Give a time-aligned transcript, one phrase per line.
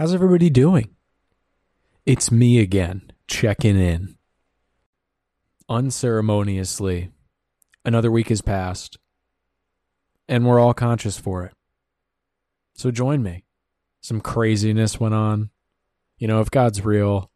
[0.00, 0.96] How's everybody doing?
[2.06, 4.16] It's me again, checking in.
[5.68, 7.10] Unceremoniously,
[7.84, 8.96] another week has passed,
[10.26, 11.52] and we're all conscious for it.
[12.76, 13.44] So join me.
[14.00, 15.50] Some craziness went on.
[16.16, 17.30] You know, if God's real,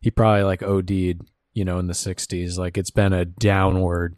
[0.00, 1.20] he probably like OD'd,
[1.52, 2.56] you know, in the 60s.
[2.56, 4.16] Like it's been a downward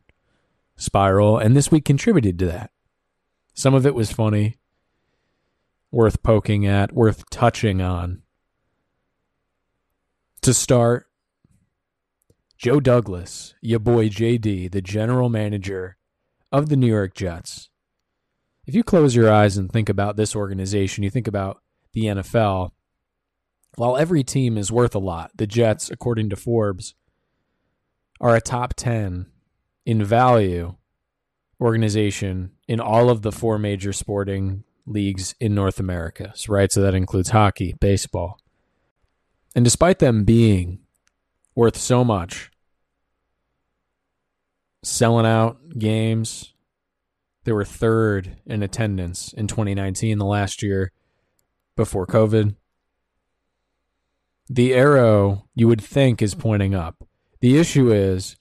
[0.76, 2.70] spiral, and this week contributed to that.
[3.54, 4.54] Some of it was funny,
[5.90, 8.22] worth poking at, worth touching on.
[10.42, 11.06] To start,
[12.56, 15.96] Joe Douglas, your boy JD, the general manager
[16.50, 17.70] of the New York Jets.
[18.66, 21.62] If you close your eyes and think about this organization, you think about
[21.92, 22.72] the NFL.
[23.76, 26.94] While every team is worth a lot, the Jets, according to Forbes,
[28.20, 29.26] are a top 10
[29.86, 30.74] in value
[31.60, 36.70] organization in all of the four major sporting leagues in North America, right?
[36.72, 38.38] So that includes hockey, baseball.
[39.54, 40.80] And despite them being
[41.54, 42.50] worth so much,
[44.82, 46.54] selling out games,
[47.44, 50.92] they were third in attendance in 2019, the last year
[51.76, 52.54] before COVID.
[54.50, 57.06] The arrow you would think is pointing up.
[57.40, 58.36] The issue is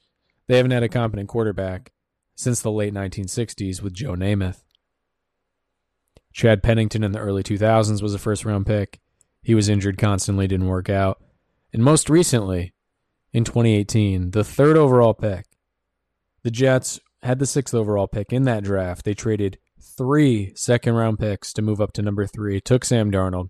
[0.48, 1.92] they haven't had a competent quarterback
[2.36, 4.62] since the late 1960s with Joe Namath.
[6.38, 9.00] Chad Pennington in the early 2000s was a first round pick.
[9.42, 11.20] He was injured constantly, didn't work out.
[11.74, 12.76] And most recently,
[13.34, 15.48] in 2018, the third overall pick,
[16.44, 19.04] the Jets had the sixth overall pick in that draft.
[19.04, 23.50] They traded three second round picks to move up to number three, took Sam Darnold,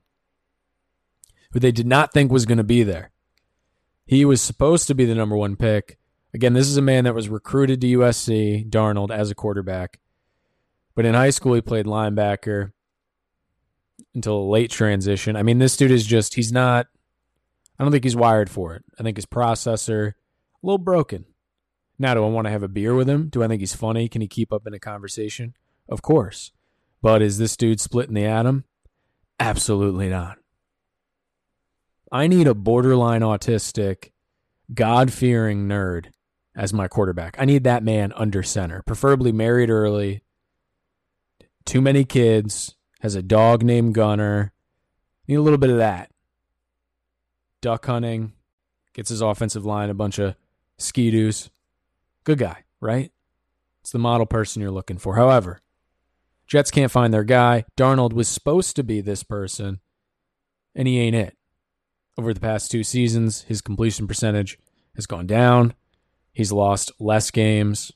[1.52, 3.12] who they did not think was going to be there.
[4.06, 5.98] He was supposed to be the number one pick.
[6.34, 10.00] Again, this is a man that was recruited to USC, Darnold, as a quarterback.
[10.96, 12.72] But in high school, he played linebacker
[14.16, 15.36] until a late transition.
[15.36, 16.88] I mean, this dude is just, he's not,
[17.78, 18.84] I don't think he's wired for it.
[19.00, 20.14] I think his processor, a
[20.64, 21.26] little broken.
[22.00, 23.30] Now, do I want to have a beer with him?
[23.30, 24.08] Do I think he's funny?
[24.08, 25.56] Can he keep up in a conversation?
[25.90, 26.52] Of course.
[27.02, 28.66] But is this dude splitting the atom?
[29.40, 30.38] Absolutely not.
[32.12, 34.12] I need a borderline autistic,
[34.74, 36.08] God fearing nerd
[36.56, 37.36] as my quarterback.
[37.38, 40.24] I need that man under center, preferably married early,
[41.66, 44.52] too many kids, has a dog named Gunner.
[45.28, 46.12] Need a little bit of that.
[47.62, 48.34] Duck hunting,
[48.94, 50.36] gets his offensive line a bunch of
[50.78, 51.50] skidoos.
[52.24, 53.12] Good guy, right?
[53.82, 55.16] It's the model person you're looking for.
[55.16, 55.62] However,
[56.46, 57.66] Jets can't find their guy.
[57.76, 59.80] Darnold was supposed to be this person,
[60.76, 61.38] and he ain't it.
[62.18, 64.58] Over the past two seasons, his completion percentage
[64.96, 65.74] has gone down.
[66.34, 67.92] He's lost less games.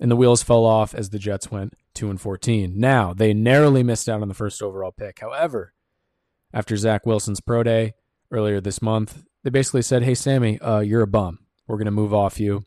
[0.00, 2.78] And the wheels fell off as the Jets went 2 and 14.
[2.78, 5.20] Now, they narrowly missed out on the first overall pick.
[5.20, 5.72] However,
[6.52, 7.94] after Zach Wilson's pro day
[8.30, 11.38] earlier this month, they basically said, Hey, Sammy, uh, you're a bum.
[11.66, 12.64] We're going to move off you.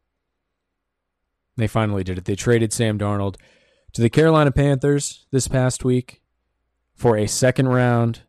[1.56, 2.26] They finally did it.
[2.26, 3.36] They traded Sam Darnold
[3.94, 6.22] to the Carolina Panthers this past week
[6.96, 8.22] for a second round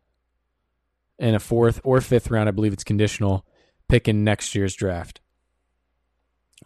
[1.17, 3.45] and a fourth or fifth round, I believe it's conditional,
[3.87, 5.20] pick in next year's draft.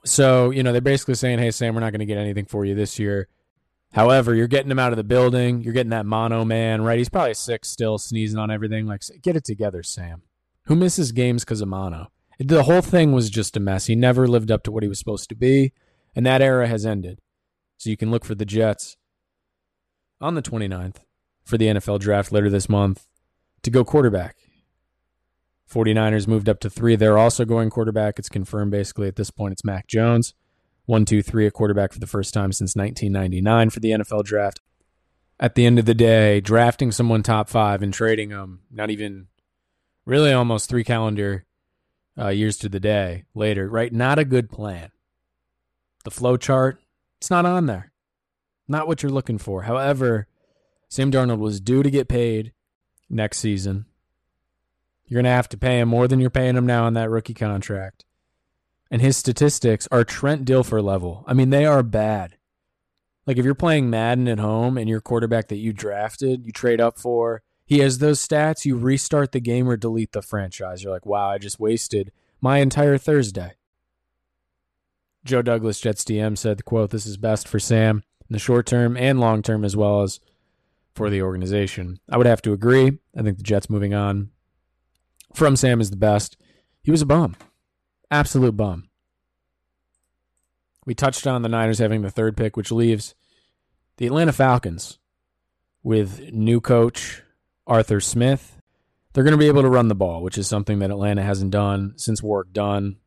[0.06, 2.64] So, you know, they're basically saying, hey, Sam, we're not going to get anything for
[2.64, 3.28] you this year.
[3.94, 5.62] However, you're getting him out of the building.
[5.62, 6.98] You're getting that mono man, right?
[6.98, 8.86] He's probably sick still, sneezing on everything.
[8.86, 10.22] Like, get it together, Sam.
[10.66, 12.12] Who misses games because of mono?
[12.40, 13.86] The whole thing was just a mess.
[13.86, 15.72] He never lived up to what he was supposed to be,
[16.16, 17.20] and that era has ended.
[17.78, 18.98] So you can look for the Jets
[20.20, 20.98] on the 29th
[21.44, 23.08] for the NFL draft later this month
[23.64, 24.38] to go quarterback.
[25.75, 26.96] 49ers moved up to three.
[26.96, 28.18] They're also going quarterback.
[28.18, 29.52] It's confirmed basically at this point.
[29.52, 30.34] It's Mac Jones.
[30.86, 34.62] One, two, three, a quarterback for the first time since 1999 for the NFL draft.
[35.38, 39.28] At the end of the day, drafting someone top five and trading them, not even
[40.06, 41.46] really almost three calendar
[42.18, 43.91] uh, years to the day later, right?
[43.91, 44.91] Not a good plan.
[46.06, 46.80] The flow chart,
[47.18, 47.91] it's not on there.
[48.68, 49.64] Not what you're looking for.
[49.64, 50.28] However,
[50.88, 52.53] Sam Darnold was due to get paid
[53.09, 53.88] next season.
[55.07, 57.09] You're going to have to pay him more than you're paying him now on that
[57.09, 58.05] rookie contract.
[58.90, 61.23] And his statistics are Trent Dilfer level.
[61.28, 62.37] I mean, they are bad.
[63.28, 66.79] Like if you're playing Madden at home and your quarterback that you drafted, you trade
[66.79, 70.84] up for, he has those stats, you restart the game or delete the franchise.
[70.84, 73.53] You're like, wow, I just wasted my entire Thursday.
[75.23, 78.96] Joe Douglas, Jets DM, said, quote, this is best for Sam in the short term
[78.96, 80.19] and long term as well as
[80.93, 81.99] for the organization.
[82.07, 82.99] I would have to agree.
[83.17, 84.29] I think the Jets moving on
[85.35, 86.37] from Sam is the best.
[86.82, 87.35] He was a bum.
[88.11, 88.90] Absolute bum.
[90.85, 93.16] We touched on the Niners having the third pick, which leaves
[93.97, 94.99] the Atlanta Falcons
[95.84, 97.23] with new coach
[97.67, 98.59] Arthur Smith.
[99.14, 101.52] they're going to be able to run the ball, which is something that Atlanta hasn't
[101.52, 102.97] done since Warrick Dunn.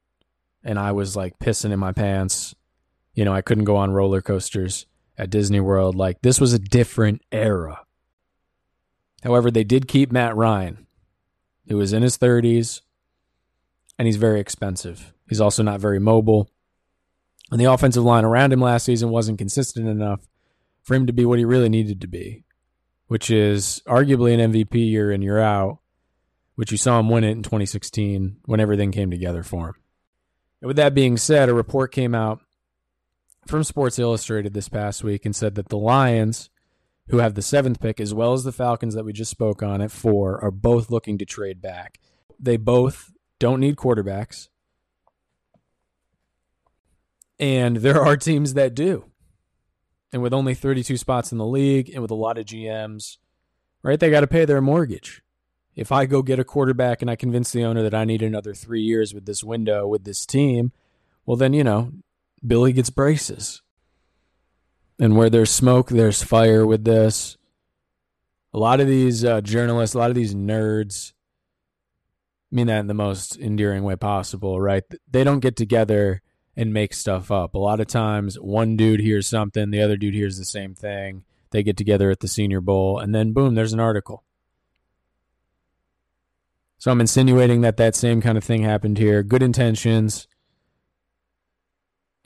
[0.65, 2.55] And I was like pissing in my pants.
[3.15, 4.87] You know, I couldn't go on roller coasters
[5.17, 5.95] at Disney World.
[5.95, 7.85] Like, this was a different era.
[9.23, 10.87] However, they did keep Matt Ryan,
[11.69, 12.81] who was in his 30s,
[13.99, 15.13] and he's very expensive.
[15.29, 16.51] He's also not very mobile.
[17.51, 20.27] And the offensive line around him last season wasn't consistent enough
[20.83, 22.45] for him to be what he really needed to be,
[23.07, 25.79] which is arguably an MVP year in, year out,
[26.55, 29.75] which you saw him win it in 2016 when everything came together for him.
[30.61, 32.41] And with that being said, a report came out
[33.47, 36.51] from Sports Illustrated this past week and said that the Lions,
[37.11, 39.81] who have the seventh pick, as well as the Falcons that we just spoke on
[39.81, 41.99] at four, are both looking to trade back.
[42.39, 44.49] They both don't need quarterbacks.
[47.39, 49.05] And there are teams that do.
[50.13, 53.19] And with only 32 spots in the league and with a lot of GMs,
[53.83, 55.23] right, they got to pay their mortgage
[55.79, 58.53] if I go get a quarterback and I convince the owner that I need another
[58.53, 60.73] three years with this window with this team,
[61.25, 61.93] well, then, you know,
[62.45, 63.63] Billy gets braces.
[64.99, 67.37] And where there's smoke, there's fire with this.
[68.53, 71.13] A lot of these uh, journalists, a lot of these nerds,
[72.51, 74.83] I mean that in the most endearing way possible, right?
[75.11, 76.23] They don't get together
[76.57, 77.55] and make stuff up.
[77.55, 81.25] A lot of times, one dude hears something, the other dude hears the same thing.
[81.51, 84.25] They get together at the Senior Bowl, and then boom, there's an article.
[86.79, 89.23] So I'm insinuating that that same kind of thing happened here.
[89.23, 90.27] Good intentions.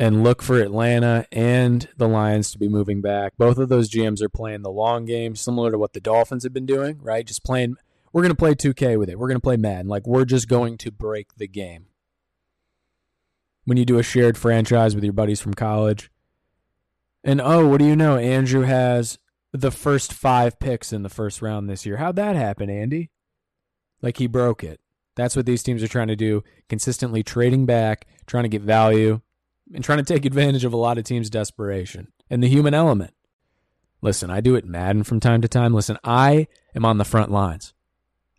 [0.03, 3.35] And look for Atlanta and the Lions to be moving back.
[3.39, 6.53] Both of those GMs are playing the long game, similar to what the Dolphins have
[6.53, 7.25] been doing, right?
[7.25, 7.77] Just playing,
[8.13, 9.19] we're going to play 2K with it.
[9.19, 9.87] We're going to play Madden.
[9.87, 11.87] Like, we're just going to break the game.
[13.65, 16.11] When you do a shared franchise with your buddies from college.
[17.23, 18.17] And oh, what do you know?
[18.17, 19.21] Andrew has
[19.53, 21.99] the first five picks in the first round this year.
[21.99, 23.11] How'd that happen, Andy?
[24.03, 24.81] like he broke it.
[25.15, 29.21] That's what these teams are trying to do, consistently trading back, trying to get value,
[29.75, 33.15] and trying to take advantage of a lot of teams' desperation and the human element.
[34.01, 35.73] Listen, I do it Madden from time to time.
[35.73, 37.73] Listen, I am on the front lines.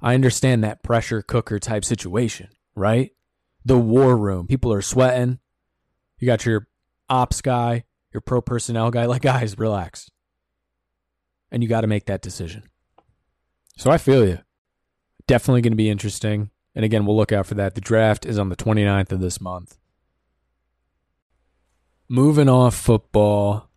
[0.01, 3.11] I understand that pressure cooker type situation, right?
[3.63, 4.47] The war room.
[4.47, 5.39] People are sweating.
[6.19, 6.67] You got your
[7.09, 9.05] ops guy, your pro personnel guy.
[9.05, 10.11] Like, guys, relax.
[11.49, 12.63] And you got to make that decision.
[13.77, 14.39] So I feel you.
[15.27, 16.49] Definitely going to be interesting.
[16.75, 17.75] And again, we'll look out for that.
[17.75, 19.77] The draft is on the 29th of this month.
[22.13, 23.71] Moving off football,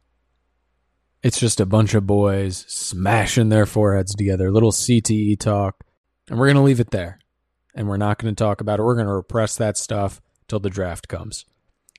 [1.23, 5.83] it's just a bunch of boys smashing their foreheads together, little CTE talk.
[6.29, 7.19] And we're going to leave it there.
[7.75, 8.83] And we're not going to talk about it.
[8.83, 11.47] We're going to repress that stuff till the draft comes.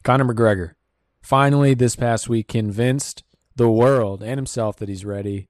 [0.04, 0.74] Conor McGregor
[1.24, 3.24] finally this past week convinced
[3.56, 5.50] the world and himself that he's ready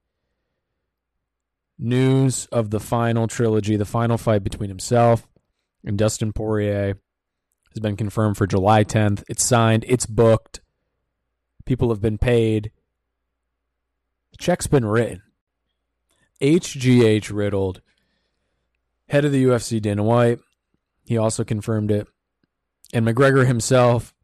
[1.78, 5.28] news of the final trilogy, the final fight between himself
[5.84, 6.94] and Dustin Poirier,
[7.74, 9.22] has been confirmed for July 10th.
[9.28, 10.62] It's signed, it's booked.
[11.68, 12.72] People have been paid.
[14.30, 15.20] The check's been written.
[16.40, 17.82] HGH riddled.
[19.10, 20.38] Head of the UFC, Dana White,
[21.04, 22.08] he also confirmed it.
[22.94, 24.14] And McGregor himself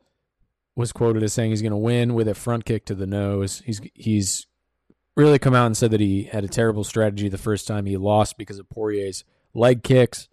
[0.74, 3.62] was quoted as saying he's going to win with a front kick to the nose.
[3.66, 4.46] He's he's
[5.14, 7.98] really come out and said that he had a terrible strategy the first time he
[7.98, 9.22] lost because of Poirier's
[9.52, 10.30] leg kicks.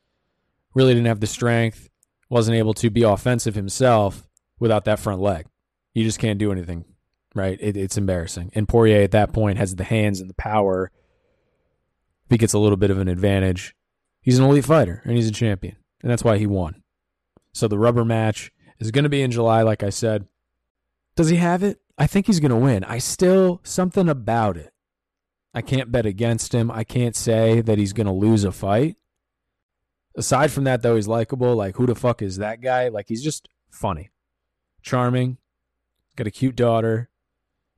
[0.74, 1.90] Really didn't have the strength,
[2.30, 5.48] wasn't able to be offensive himself without that front leg.
[5.94, 6.86] You just can't do anything,
[7.34, 7.58] right?
[7.62, 8.52] It, it's embarrassing.
[8.54, 10.92] And Poirier at that point has the hands and the power.
[12.30, 13.76] He gets a little bit of an advantage,
[14.22, 15.76] he's an elite fighter and he's a champion.
[16.02, 16.82] And that's why he won.
[17.54, 20.28] So the rubber match is going to be in July, like I said.
[21.16, 21.82] Does he have it?
[21.98, 22.84] I think he's going to win.
[22.86, 24.74] I still, something about it.
[25.54, 26.72] I can't bet against him.
[26.72, 28.96] I can't say that he's going to lose a fight.
[30.16, 31.56] Aside from that, though, he's likable.
[31.56, 32.88] Like, who the fuck is that guy?
[32.88, 34.10] Like, he's just funny,
[34.82, 35.38] charming,
[36.16, 37.10] got a cute daughter.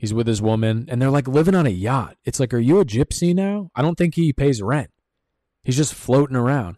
[0.03, 2.17] He's with his woman, and they're like living on a yacht.
[2.25, 3.69] It's like, are you a gypsy now?
[3.73, 4.89] I don't think he pays rent.
[5.63, 6.75] He's just floating around.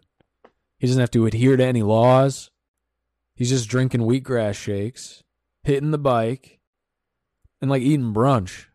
[0.78, 2.52] He doesn't have to adhere to any laws.
[3.34, 5.24] He's just drinking wheatgrass shakes,
[5.64, 6.60] hitting the bike,
[7.60, 8.66] and like eating brunch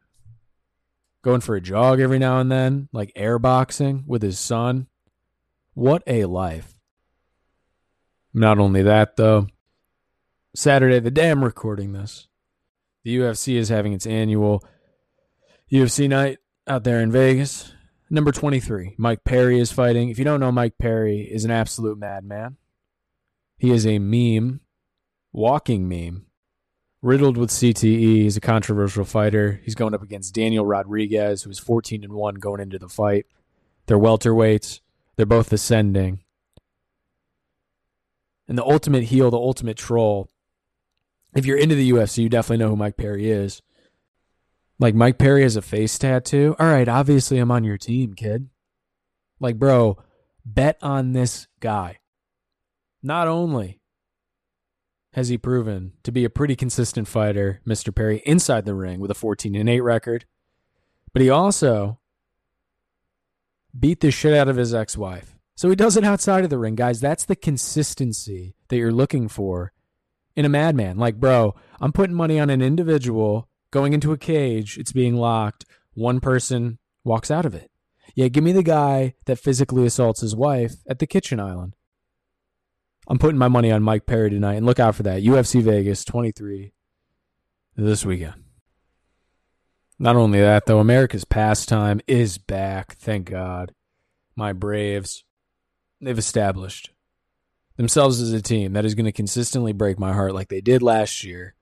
[1.22, 4.88] going for a jog every now and then, like airboxing with his son.
[5.76, 6.74] What a life.
[8.34, 9.48] Not only that, though,
[10.54, 12.28] Saturday, the day I'm recording this,
[13.04, 14.64] the UFC is having its annual
[15.72, 17.74] UFC night out there in Vegas.
[18.10, 20.10] Number 23, Mike Perry is fighting.
[20.10, 22.58] If you don't know, Mike Perry is an absolute madman.
[23.58, 24.60] He is a meme,
[25.32, 26.26] walking meme
[27.02, 28.24] riddled with CTE.
[28.24, 29.62] He's a controversial fighter.
[29.64, 33.26] He's going up against Daniel Rodriguez, who's 14 and 1 going into the fight.
[33.88, 34.82] They're welterweights.
[35.16, 36.24] They're both ascending.
[38.48, 40.30] And the ultimate heel, the ultimate troll.
[41.36, 43.62] If you're into the UFC, you definitely know who Mike Perry is.
[44.80, 46.56] Like Mike Perry has a face tattoo.
[46.60, 48.50] All right, obviously I'm on your team, kid.
[49.40, 49.98] Like, bro,
[50.46, 52.00] bet on this guy.
[53.04, 53.80] Not only
[55.14, 57.94] has he proven to be a pretty consistent fighter, Mr.
[57.94, 60.26] Perry, inside the ring with a 14 and 8 record,
[61.14, 62.00] but he also
[63.78, 65.38] beat the shit out of his ex-wife.
[65.56, 67.00] So he does it outside of the ring, guys.
[67.00, 69.74] That's the consistency that you're looking for
[70.36, 70.98] in a madman.
[70.98, 75.66] Like, bro, I'm putting money on an individual going into a cage, it's being locked,
[75.94, 77.72] one person walks out of it.
[78.16, 81.76] Yeah, give me the guy that physically assaults his wife at the kitchen island.
[83.08, 85.24] I'm putting my money on Mike Perry tonight, and look out for that.
[85.24, 86.74] UFC Vegas 23
[87.76, 88.44] this weekend.
[89.98, 92.96] Not only that, though, America's pastime is back.
[92.96, 93.74] Thank God.
[94.36, 95.24] My Braves,
[96.00, 96.92] they've established
[97.82, 100.82] themselves as a team that is going to consistently break my heart like they did
[100.82, 101.56] last year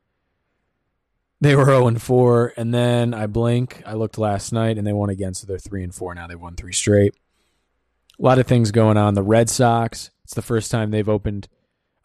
[1.41, 3.81] they were 0 and 4, and then I blink.
[3.85, 6.27] I looked last night, and they won again, so they're 3 and 4 now.
[6.27, 7.15] They've won three straight.
[8.19, 9.13] A lot of things going on.
[9.13, 10.11] The Red Sox.
[10.25, 11.47] It's the first time they've opened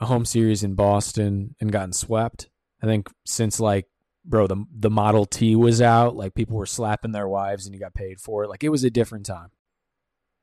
[0.01, 2.49] a home series in Boston and gotten swept.
[2.81, 3.87] I think since like,
[4.25, 7.81] bro, the the Model T was out, like people were slapping their wives, and you
[7.81, 8.49] got paid for it.
[8.49, 9.51] Like it was a different time.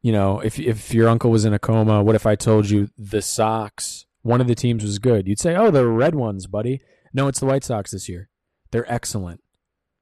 [0.01, 2.89] You know, if if your uncle was in a coma, what if I told you
[2.97, 5.27] the Sox, one of the teams was good?
[5.27, 6.81] You'd say, "Oh, the red ones, buddy."
[7.13, 8.29] No, it's the White Sox this year.
[8.71, 9.41] They're excellent.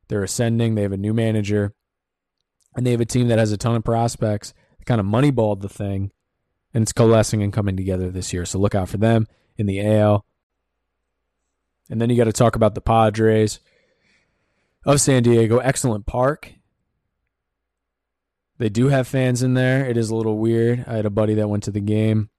[0.07, 0.75] They're ascending.
[0.75, 1.73] They have a new manager,
[2.75, 4.53] and they have a team that has a ton of prospects.
[4.77, 6.11] They kind of moneyballed the thing,
[6.73, 8.45] and it's coalescing and coming together this year.
[8.45, 9.27] So look out for them
[9.57, 10.25] in the AL.
[11.89, 13.59] And then you got to talk about the Padres
[14.85, 15.57] of San Diego.
[15.57, 16.53] Excellent park.
[18.59, 19.85] They do have fans in there.
[19.85, 20.83] It is a little weird.
[20.85, 22.29] I had a buddy that went to the game.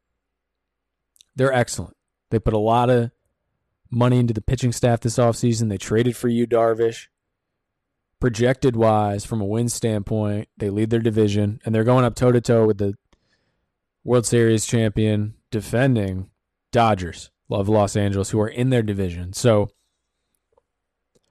[1.34, 1.96] They're excellent.
[2.30, 3.10] They put a lot of
[3.90, 5.70] money into the pitching staff this offseason.
[5.70, 7.08] They traded for Yu Darvish.
[8.20, 12.30] Projected wise, from a win standpoint, they lead their division and they're going up toe
[12.30, 12.94] to toe with the
[14.04, 16.28] World Series champion defending
[16.70, 19.32] Dodgers of Los Angeles, who are in their division.
[19.32, 19.70] So,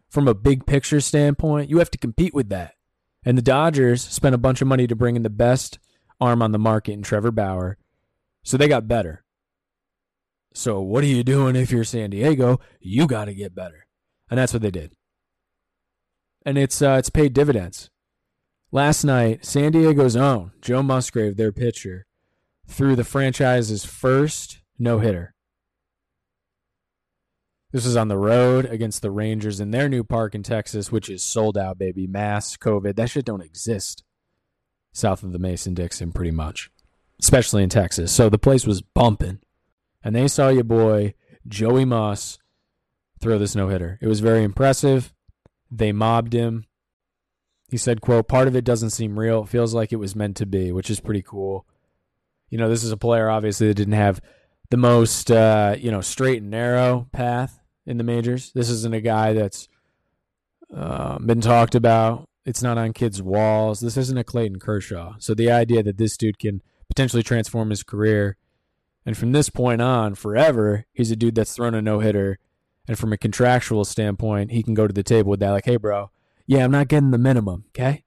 [0.09, 2.73] from a big picture standpoint, you have to compete with that.
[3.25, 5.79] And the Dodgers spent a bunch of money to bring in the best
[6.21, 7.77] arm on the market in Trevor Bauer.
[8.43, 9.23] So they got better.
[10.53, 12.59] So what are you doing if you're San Diego?
[12.79, 13.87] You got to get better.
[14.29, 14.93] And that's what they did.
[16.45, 17.89] And it's uh, it's paid dividends.
[18.71, 22.05] Last night, San Diego's own Joe Musgrove, their pitcher,
[22.67, 25.33] threw the franchise's first no-hitter.
[27.71, 31.09] This was on the road against the Rangers in their new park in Texas, which
[31.09, 32.07] is sold out, baby.
[32.07, 32.95] Mass COVID.
[32.95, 34.03] That shit don't exist
[34.91, 36.71] south of the Mason Dixon, pretty much,
[37.21, 38.11] especially in Texas.
[38.11, 39.39] So the place was bumping
[40.03, 41.13] and they saw your boy
[41.47, 42.39] Joey Moss
[43.21, 43.99] throw this no hitter.
[44.01, 45.13] It was very impressive.
[45.69, 46.65] They mobbed him.
[47.67, 49.43] He said, quote, part of it doesn't seem real.
[49.43, 51.67] It feels like it was meant to be, which is pretty cool.
[52.49, 54.21] You know, this is a player obviously that didn't have
[54.71, 57.58] the most uh, you know, straight and narrow path
[57.89, 58.51] in the majors.
[58.53, 59.67] This isn't a guy that's
[60.73, 62.29] uh, been talked about.
[62.45, 63.81] It's not on kids' walls.
[63.81, 65.15] This isn't a Clayton Kershaw.
[65.19, 68.37] So the idea that this dude can potentially transform his career
[69.05, 72.37] and from this point on, forever, he's a dude that's thrown a no hitter.
[72.87, 75.77] And from a contractual standpoint, he can go to the table with that, like, hey,
[75.77, 76.11] bro,
[76.45, 78.03] yeah, I'm not getting the minimum, okay?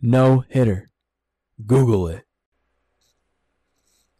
[0.00, 0.90] No hitter.
[1.66, 2.24] Google it.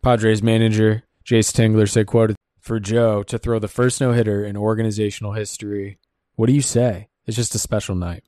[0.03, 2.37] Padres manager Jayce Tingler said, quoted,
[2.71, 5.99] for Joe to throw the first no hitter in organizational history.
[6.37, 7.09] What do you say?
[7.27, 8.23] It's just a special night,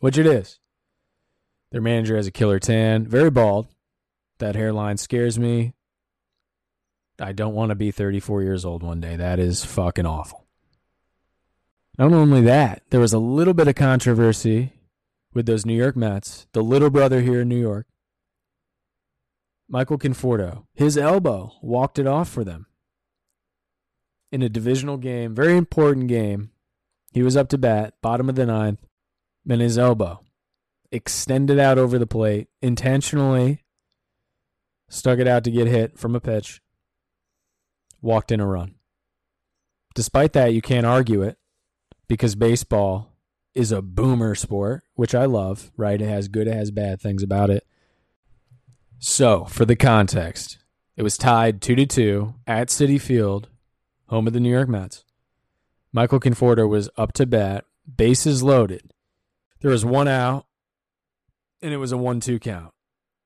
[0.00, 0.58] which it is.
[1.72, 3.66] Their manager has a killer tan, very bald.
[4.40, 5.72] That hairline scares me.
[7.18, 9.16] I don't want to be 34 years old one day.
[9.16, 10.44] That is fucking awful.
[11.96, 14.74] Not only that, there was a little bit of controversy
[15.32, 17.86] with those New York Mets, the little brother here in New York.
[19.66, 22.66] Michael Conforto, his elbow walked it off for them
[24.30, 26.50] in a divisional game, very important game.
[27.12, 28.80] He was up to bat, bottom of the ninth,
[29.48, 30.20] and his elbow
[30.90, 33.64] extended out over the plate, intentionally
[34.88, 36.62] stuck it out to get hit from a pitch
[38.00, 38.74] walked in a run.
[39.94, 41.38] Despite that, you can't argue it
[42.06, 43.16] because baseball
[43.54, 46.00] is a boomer sport, which I love, right?
[46.00, 47.66] It has good, it has bad things about it.
[49.00, 50.58] So, for the context,
[50.96, 53.48] it was tied 2 to 2 at Citi Field,
[54.08, 55.04] home of the New York Mets.
[55.92, 57.64] Michael Conforto was up to bat,
[57.96, 58.92] bases loaded.
[59.60, 60.46] There was one out,
[61.62, 62.72] and it was a 1 2 count.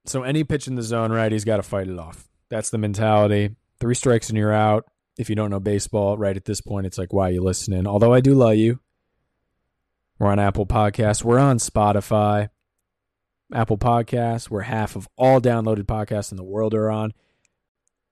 [0.05, 2.29] So any pitch in the zone, right, he's got to fight it off.
[2.49, 3.57] That's the mentality.
[3.79, 4.87] Three strikes and you're out.
[5.19, 7.87] If you don't know baseball, right at this point, it's like, why are you listening?
[7.87, 8.81] Although I do love you.
[10.19, 11.25] We're on Apple Podcasts.
[11.25, 12.49] We're on Spotify.
[13.53, 17.13] Apple Podcasts, where half of all downloaded podcasts in the world are on.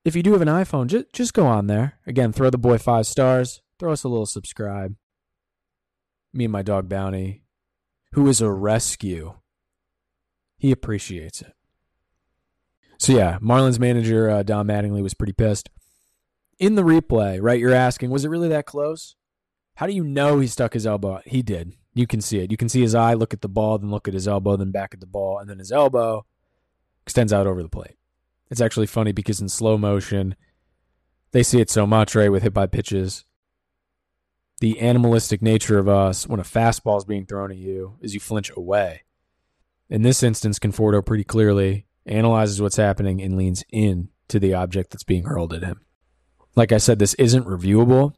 [0.03, 1.99] If you do have an iPhone, just just go on there.
[2.07, 3.61] Again, throw the boy five stars.
[3.77, 4.95] Throw us a little subscribe.
[6.33, 7.43] Me and my dog Bounty,
[8.13, 9.35] who is a rescue,
[10.57, 11.53] he appreciates it.
[12.97, 15.69] So yeah, Marlins manager uh, Don Mattingly was pretty pissed.
[16.59, 17.59] In the replay, right?
[17.59, 19.15] You're asking, was it really that close?
[19.75, 21.15] How do you know he stuck his elbow?
[21.15, 21.27] Out?
[21.27, 21.73] He did.
[21.93, 22.51] You can see it.
[22.51, 24.71] You can see his eye look at the ball, then look at his elbow, then
[24.71, 26.25] back at the ball, and then his elbow
[27.03, 27.97] extends out over the plate.
[28.51, 30.35] It's actually funny because in slow motion,
[31.31, 33.25] they see it so much, right, with hit by pitches.
[34.59, 38.19] The animalistic nature of us when a fastball is being thrown at you is you
[38.19, 39.03] flinch away.
[39.89, 44.91] In this instance, Conforto pretty clearly analyzes what's happening and leans in to the object
[44.91, 45.81] that's being hurled at him.
[46.55, 48.13] Like I said, this isn't reviewable.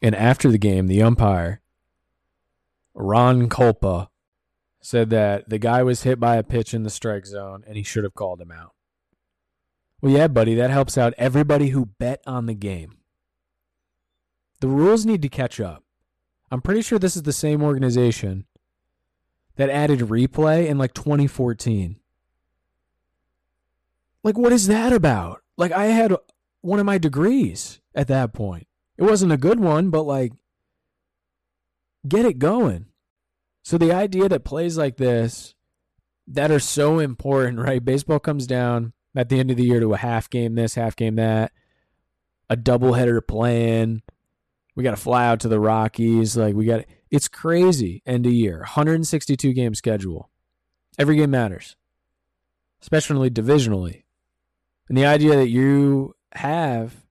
[0.00, 1.60] And after the game, the umpire
[2.94, 4.08] Ron Kulpa,
[4.80, 7.82] said that the guy was hit by a pitch in the strike zone and he
[7.82, 8.75] should have called him out.
[10.06, 12.98] Well, yeah, buddy, that helps out everybody who bet on the game.
[14.60, 15.82] The rules need to catch up.
[16.48, 18.44] I'm pretty sure this is the same organization
[19.56, 21.96] that added replay in like 2014.
[24.22, 25.42] Like, what is that about?
[25.56, 26.14] Like, I had
[26.60, 28.68] one of my degrees at that point.
[28.96, 30.32] It wasn't a good one, but like,
[32.06, 32.86] get it going.
[33.64, 35.56] So the idea that plays like this
[36.28, 37.84] that are so important, right?
[37.84, 40.96] Baseball comes down at the end of the year to a half game this, half
[40.96, 41.52] game that,
[42.50, 44.02] a doubleheader plan.
[44.74, 46.36] We got to fly out to the Rockies.
[46.36, 48.58] Like we got it's crazy end of year.
[48.58, 50.30] 162 game schedule.
[50.98, 51.76] Every game matters.
[52.80, 54.04] Especially divisionally.
[54.88, 57.06] And the idea that you have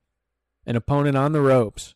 [0.66, 1.96] an opponent on the ropes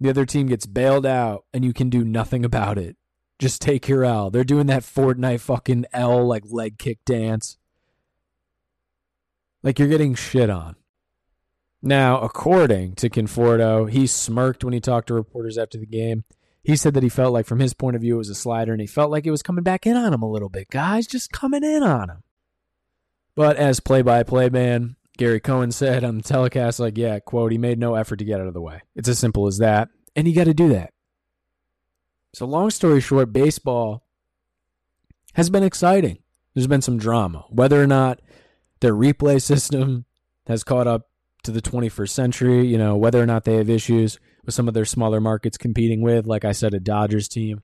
[0.00, 2.96] the other team gets bailed out and you can do nothing about it.
[3.38, 4.30] Just take your L.
[4.30, 7.57] They're doing that Fortnite fucking L like leg kick dance.
[9.62, 10.76] Like you're getting shit on.
[11.80, 16.24] Now, according to Conforto, he smirked when he talked to reporters after the game.
[16.64, 18.72] He said that he felt like, from his point of view, it was a slider,
[18.72, 20.68] and he felt like it was coming back in on him a little bit.
[20.70, 22.22] Guys, just coming in on him.
[23.36, 27.78] But as play-by-play man, Gary Cohen said on the telecast, like, yeah, quote, he made
[27.78, 28.82] no effort to get out of the way.
[28.96, 29.88] It's as simple as that.
[30.16, 30.92] And you got to do that.
[32.34, 34.04] So, long story short, baseball
[35.34, 36.18] has been exciting.
[36.54, 37.46] There's been some drama.
[37.50, 38.20] Whether or not
[38.80, 40.04] their replay system
[40.46, 41.08] has caught up
[41.44, 44.74] to the 21st century, you know, whether or not they have issues with some of
[44.74, 47.62] their smaller markets competing with, like I said, a Dodgers team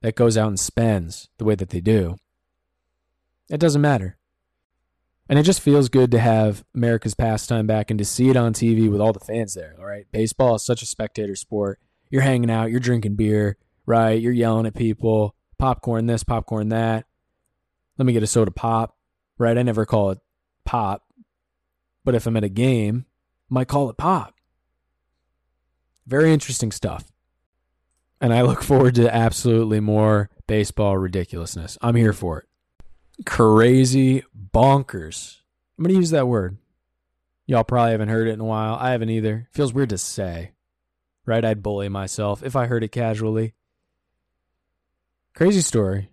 [0.00, 2.16] that goes out and spends the way that they do,
[3.48, 4.18] it doesn't matter.
[5.28, 8.52] And it just feels good to have America's pastime back and to see it on
[8.52, 9.74] TV with all the fans there.
[9.78, 10.06] All right.
[10.12, 11.80] Baseball is such a spectator sport.
[12.10, 14.20] You're hanging out, you're drinking beer, right?
[14.20, 17.06] You're yelling at people, popcorn this, popcorn that.
[17.98, 18.96] Let me get a soda pop,
[19.38, 19.58] right?
[19.58, 20.18] I never call it
[20.66, 21.04] pop.
[22.04, 23.06] But if I'm at a game,
[23.50, 24.34] I might call it pop.
[26.06, 27.04] Very interesting stuff.
[28.20, 31.78] And I look forward to absolutely more baseball ridiculousness.
[31.80, 32.46] I'm here for it
[33.24, 35.38] crazy bonkers.
[35.78, 36.58] I'm going to use that word.
[37.46, 38.74] Y'all probably haven't heard it in a while.
[38.74, 39.48] I haven't either.
[39.52, 40.52] Feels weird to say.
[41.24, 41.44] Right?
[41.44, 43.54] I'd bully myself if I heard it casually.
[45.34, 46.10] Crazy story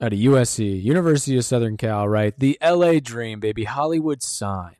[0.00, 2.38] out of USC, University of Southern Cal, right?
[2.38, 3.64] The LA dream, baby.
[3.64, 4.76] Hollywood sign.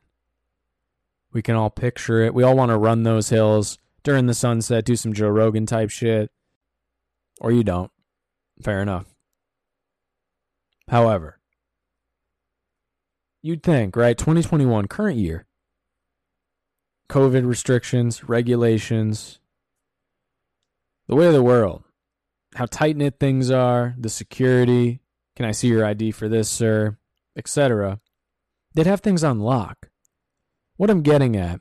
[1.31, 2.33] We can all picture it.
[2.33, 5.89] We all want to run those hills during the sunset, do some Joe Rogan type
[5.89, 6.31] shit.
[7.41, 7.91] Or you don't.
[8.61, 9.05] Fair enough.
[10.87, 11.37] However,
[13.47, 14.17] You'd think, right?
[14.17, 15.45] 2021, current year.
[17.09, 19.39] COVID restrictions, regulations,
[21.07, 21.85] the way of the world,
[22.55, 24.99] how tight knit things are, the security.
[25.37, 26.97] Can I see your ID for this, sir?
[27.37, 27.99] Etc.
[28.73, 29.91] They'd have things on lock.
[30.77, 31.59] What I'm getting at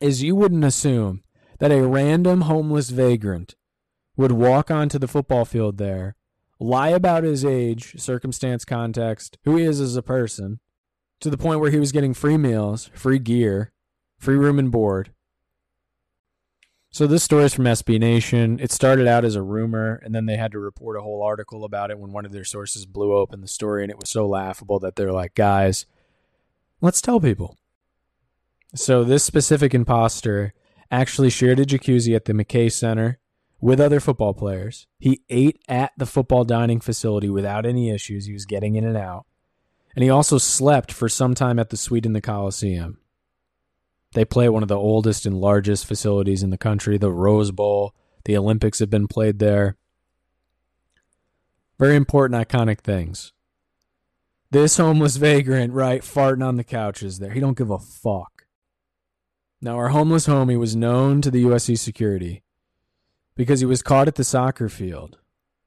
[0.00, 1.22] is you wouldn't assume
[1.58, 3.56] that a random homeless vagrant
[4.16, 6.16] would walk onto the football field there,
[6.58, 10.58] lie about his age, circumstance, context, who he is as a person,
[11.20, 13.70] to the point where he was getting free meals, free gear,
[14.18, 15.12] free room and board.
[16.94, 18.60] So this story is from SB Nation.
[18.60, 21.64] It started out as a rumor, and then they had to report a whole article
[21.64, 24.26] about it when one of their sources blew open the story, and it was so
[24.26, 25.86] laughable that they're like, guys,
[26.82, 27.56] let's tell people.
[28.74, 30.52] So this specific imposter
[30.90, 33.18] actually shared a jacuzzi at the McKay Center
[33.58, 34.86] with other football players.
[34.98, 38.26] He ate at the football dining facility without any issues.
[38.26, 39.24] He was getting in and out
[39.94, 42.98] And he also slept for some time at the suite in the Coliseum.
[44.14, 47.50] They play at one of the oldest and largest facilities in the country, the Rose
[47.50, 47.94] Bowl.
[48.24, 49.76] The Olympics have been played there.
[51.78, 53.32] Very important, iconic things.
[54.50, 57.30] This homeless vagrant, right, farting on the couches there.
[57.30, 58.44] He don't give a fuck.
[59.62, 62.42] Now, our homeless homie was known to the USC security
[63.34, 65.18] because he was caught at the soccer field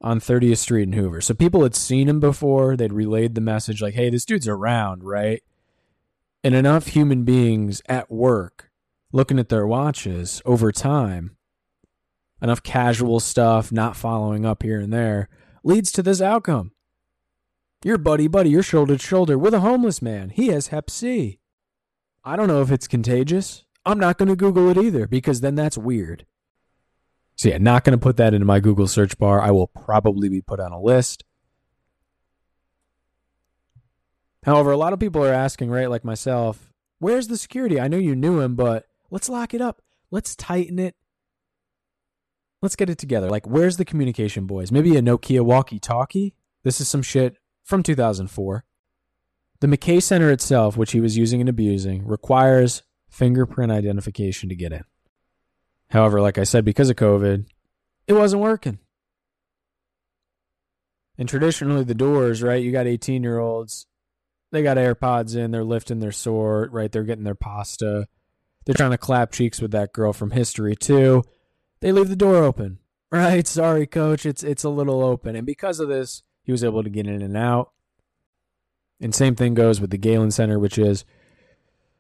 [0.02, 1.20] on 30th Street in Hoover.
[1.22, 2.76] So people had seen him before.
[2.76, 5.42] They'd relayed the message like, hey, this dude's around, right?
[6.46, 8.70] And enough human beings at work
[9.12, 11.38] looking at their watches over time,
[12.40, 15.28] enough casual stuff, not following up here and there,
[15.64, 16.74] leads to this outcome.
[17.84, 20.30] You're buddy buddy, you're shoulder to shoulder with a homeless man.
[20.30, 21.40] He has hep C.
[22.24, 23.66] I don't know if it's contagious.
[23.84, 26.28] I'm not going to Google it either because then that's weird.
[27.36, 29.42] So, yeah, not going to put that into my Google search bar.
[29.42, 31.24] I will probably be put on a list.
[34.46, 37.80] However, a lot of people are asking, right, like myself, where's the security?
[37.80, 39.82] I know you knew him, but let's lock it up.
[40.12, 40.96] Let's tighten it.
[42.62, 43.28] Let's get it together.
[43.28, 44.72] Like, where's the communication, boys?
[44.72, 46.36] Maybe a Nokia walkie talkie?
[46.64, 48.64] This is some shit from 2004.
[49.62, 54.72] The McKay Center itself, which he was using and abusing, requires fingerprint identification to get
[54.72, 54.84] in.
[55.90, 57.46] However, like I said, because of COVID,
[58.06, 58.78] it wasn't working.
[61.18, 62.62] And traditionally, the doors, right?
[62.62, 63.88] You got 18 year olds,
[64.56, 66.92] they got AirPods in, they're lifting their sword, right?
[66.92, 68.08] They're getting their pasta.
[68.66, 71.24] They're trying to clap cheeks with that girl from history, too.
[71.82, 72.80] They leave the door open,
[73.12, 73.46] right?
[73.46, 75.36] Sorry, coach, it's, it's a little open.
[75.36, 77.72] And because of this, he was able to get in and out.
[79.02, 81.06] And same thing goes with the Galen Center, which is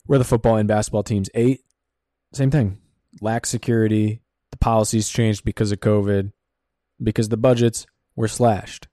[0.06, 1.62] where the football and basketball teams ate.
[2.34, 2.78] Same thing.
[3.22, 4.22] Lack security.
[4.52, 6.32] The policies changed because of COVID,
[7.02, 8.88] because the budgets were slashed.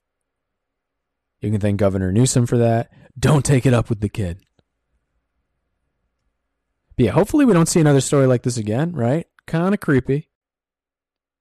[1.41, 2.91] You can thank Governor Newsom for that.
[3.19, 4.41] Don't take it up with the kid.
[6.97, 9.27] But yeah, hopefully we don't see another story like this again, right?
[9.47, 10.29] Kind of creepy.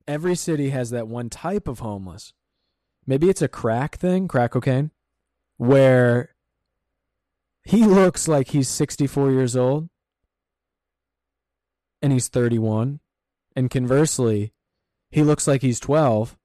[0.07, 2.33] Every city has that one type of homeless
[3.05, 4.91] maybe it's a crack thing, crack cocaine,
[5.57, 6.29] where
[7.63, 9.89] he looks like he's 64 years old
[12.01, 12.99] and he's 31.
[13.55, 14.53] And conversely,
[15.09, 16.37] he looks like he's 12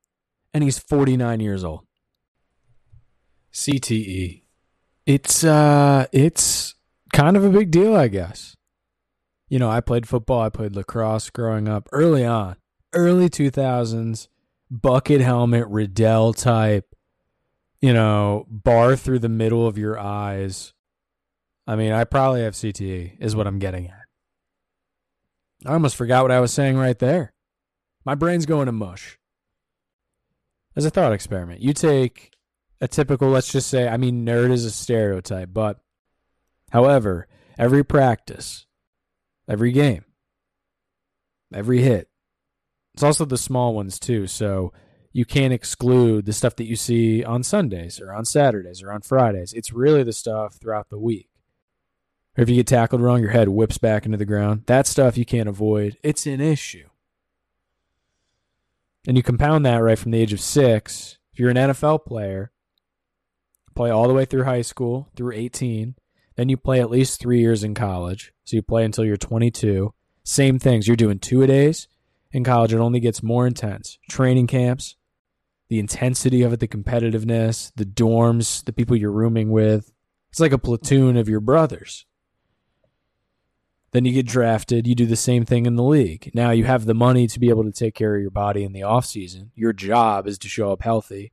[0.52, 1.86] and he's 49 years old.
[3.52, 4.42] CTE.
[5.06, 6.74] It's uh it's
[7.12, 8.56] kind of a big deal, I guess.
[9.48, 12.56] You know, I played football, I played lacrosse growing up early on,
[12.92, 14.26] early 2000s
[14.70, 16.94] bucket helmet Riddell type,
[17.80, 20.72] you know, bar through the middle of your eyes.
[21.66, 24.04] I mean, I probably have CTE, is what I'm getting at.
[25.64, 27.32] I almost forgot what I was saying right there.
[28.04, 29.18] My brain's going to mush.
[30.76, 32.30] As a thought experiment, you take
[32.80, 35.80] a typical, let's just say, I mean, nerd is a stereotype, but
[36.70, 37.26] however,
[37.58, 38.66] every practice,
[39.48, 40.04] every game,
[41.52, 42.08] every hit,
[42.94, 44.26] it's also the small ones too.
[44.26, 44.72] So
[45.12, 49.02] you can't exclude the stuff that you see on Sundays or on Saturdays or on
[49.02, 49.52] Fridays.
[49.52, 51.28] It's really the stuff throughout the week.
[52.36, 54.64] Or if you get tackled wrong, your head whips back into the ground.
[54.66, 55.96] That stuff you can't avoid.
[56.02, 56.88] It's an issue.
[59.06, 61.18] And you compound that right from the age of six.
[61.32, 62.50] If you're an NFL player,
[63.76, 65.94] play all the way through high school, through 18.
[66.34, 68.32] Then you play at least three years in college.
[68.44, 69.92] So you play until you're 22.
[70.24, 70.88] Same things.
[70.88, 71.86] You're doing two a days
[72.36, 73.98] in college, it only gets more intense.
[74.10, 74.96] Training camps,
[75.68, 79.92] the intensity of it, the competitiveness, the dorms, the people you're rooming with.
[80.30, 82.04] It's like a platoon of your brothers.
[83.92, 86.30] Then you get drafted, you do the same thing in the league.
[86.34, 88.72] Now you have the money to be able to take care of your body in
[88.72, 89.52] the off season.
[89.54, 91.32] Your job is to show up healthy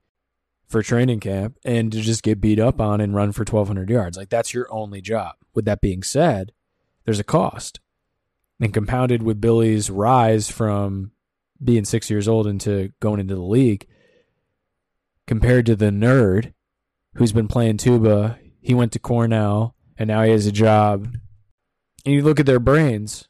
[0.74, 4.18] for training camp and to just get beat up on and run for 1200 yards.
[4.18, 5.36] Like that's your only job.
[5.54, 6.52] With that being said,
[7.06, 7.80] there's a cost
[8.60, 11.12] and compounded with Billy's rise from
[11.64, 13.88] being six years old into going into the league,
[15.28, 16.54] compared to the nerd
[17.16, 21.16] who's been playing tuba, he went to Cornell and now he has a job.
[22.04, 23.30] And you look at their brains,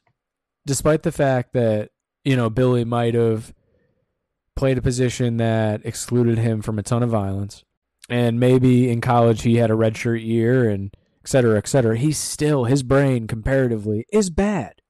[0.65, 1.91] despite the fact that,
[2.23, 3.53] you know, Billy might have
[4.55, 7.63] played a position that excluded him from a ton of violence.
[8.09, 11.97] And maybe in college he had a redshirt year and et cetera, et cetera.
[11.97, 14.81] He's still, his brain comparatively is bad.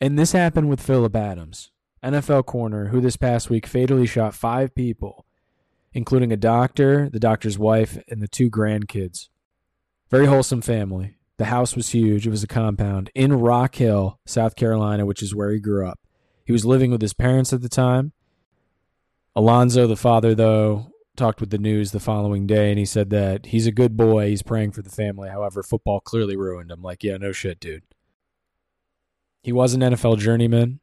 [0.00, 1.70] And this happened with Phillip Adams,
[2.02, 5.26] NFL corner, who this past week fatally shot five people,
[5.92, 9.28] including a doctor, the doctor's wife, and the two grandkids.
[10.10, 11.16] Very wholesome family.
[11.38, 12.26] The house was huge.
[12.26, 16.00] It was a compound in Rock Hill, South Carolina, which is where he grew up.
[16.44, 18.12] He was living with his parents at the time.
[19.36, 23.46] Alonzo, the father, though, talked with the news the following day and he said that
[23.46, 24.30] he's a good boy.
[24.30, 25.28] He's praying for the family.
[25.28, 26.82] However, football clearly ruined him.
[26.82, 27.82] Like, yeah, no shit, dude.
[29.42, 30.80] He was an NFL journeyman.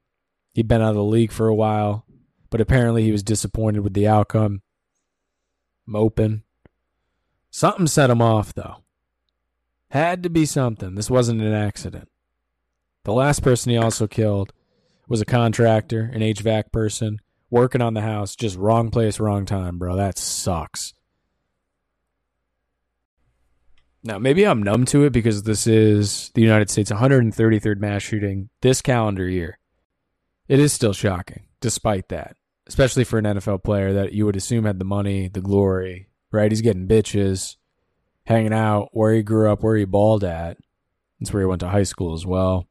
[0.54, 2.06] He'd been out of the league for a while,
[2.52, 4.62] but apparently he was disappointed with the outcome.
[5.88, 6.44] Moping.
[7.50, 8.84] Something set him off, though.
[9.90, 10.94] Had to be something.
[10.94, 12.10] This wasn't an accident.
[13.04, 14.54] The last person he also killed
[15.08, 17.20] was a contractor, an HVAC person,
[17.54, 19.96] working on the house, just wrong place, wrong time, bro.
[19.96, 20.96] That sucks.
[24.04, 28.50] Now, maybe I'm numb to it because this is the United States 133rd mass shooting
[28.62, 29.60] this calendar year.
[30.48, 32.36] It is still shocking, despite that,
[32.66, 36.52] especially for an NFL player that you would assume had the money, the glory, right?
[36.52, 37.58] He's getting bitches,
[38.26, 40.58] hanging out where he grew up, where he balled at.
[41.20, 42.68] That's where he went to high school as well.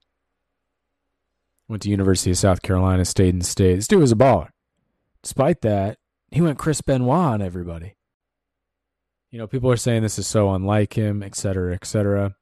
[1.68, 3.76] Went to University of South Carolina, stayed in state.
[3.76, 4.48] This dude was a baller.
[5.22, 5.98] Despite that,
[6.30, 7.96] he went Chris Benoit on everybody.
[9.30, 12.34] You know, people are saying this is so unlike him, et cetera, et cetera.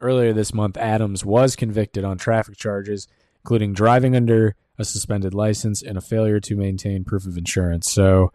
[0.00, 3.06] Earlier this month, Adams was convicted on traffic charges,
[3.44, 7.90] including driving under a suspended license and a failure to maintain proof of insurance.
[7.90, 8.32] So,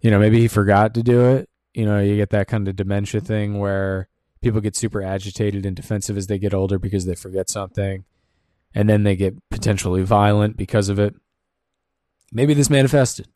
[0.00, 1.50] you know, maybe he forgot to do it.
[1.74, 4.08] You know, you get that kind of dementia thing where
[4.40, 8.04] people get super agitated and defensive as they get older because they forget something
[8.74, 11.14] and then they get potentially violent because of it.
[12.32, 13.28] Maybe this manifested.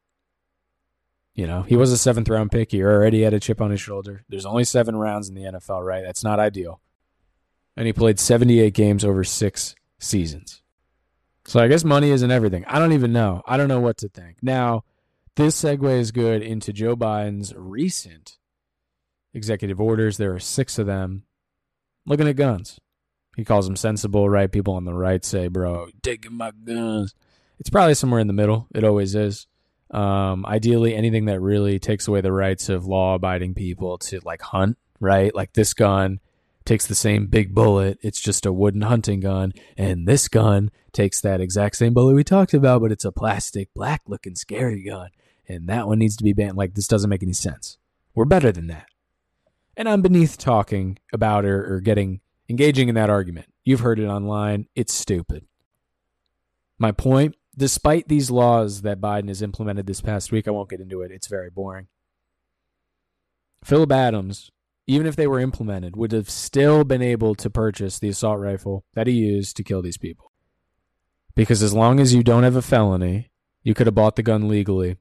[1.35, 2.71] You know, he was a seventh round pick.
[2.71, 4.25] He already had a chip on his shoulder.
[4.29, 6.05] There's only seven rounds in the NFL, right?
[6.05, 6.81] That's not ideal.
[7.77, 10.63] And he played 78 games over six seasons.
[11.45, 12.65] So I guess money isn't everything.
[12.67, 13.43] I don't even know.
[13.47, 14.37] I don't know what to think.
[14.43, 14.85] Now,
[15.35, 18.39] this segue is good into Joe Biden's recent
[19.35, 20.17] executive orders.
[20.17, 21.25] There are six of them
[22.07, 22.79] looking at guns.
[23.37, 24.51] He calls them sensible, right?
[24.51, 27.15] People on the right say, bro, taking my guns.
[27.59, 28.67] It's probably somewhere in the middle.
[28.75, 29.47] It always is.
[29.91, 34.43] Um, ideally, anything that really takes away the rights of law abiding people to like
[34.43, 35.35] hunt, right?
[35.35, 36.21] Like this gun
[36.65, 37.99] takes the same big bullet.
[38.03, 39.53] It's just a wooden hunting gun.
[39.77, 43.73] And this gun takes that exact same bullet we talked about, but it's a plastic,
[43.75, 45.11] black looking, scary gun.
[45.47, 46.57] And that one needs to be banned.
[46.57, 47.77] Like, this doesn't make any sense.
[48.15, 48.87] We're better than that.
[49.77, 53.47] And I'm beneath talking about or, or getting engaging in that argument.
[53.65, 54.69] You've heard it online.
[54.75, 55.47] It's stupid.
[56.79, 60.81] My point despite these laws that Biden has implemented this past week, I won't get
[60.81, 61.11] into it.
[61.11, 61.89] It's very boring.
[63.63, 64.51] Phillip Adams,
[64.87, 68.85] even if they were implemented, would have still been able to purchase the assault rifle
[68.95, 70.31] that he used to kill these people.
[71.35, 73.31] Because as long as you don't have a felony,
[73.63, 74.99] you could have bought the gun legally,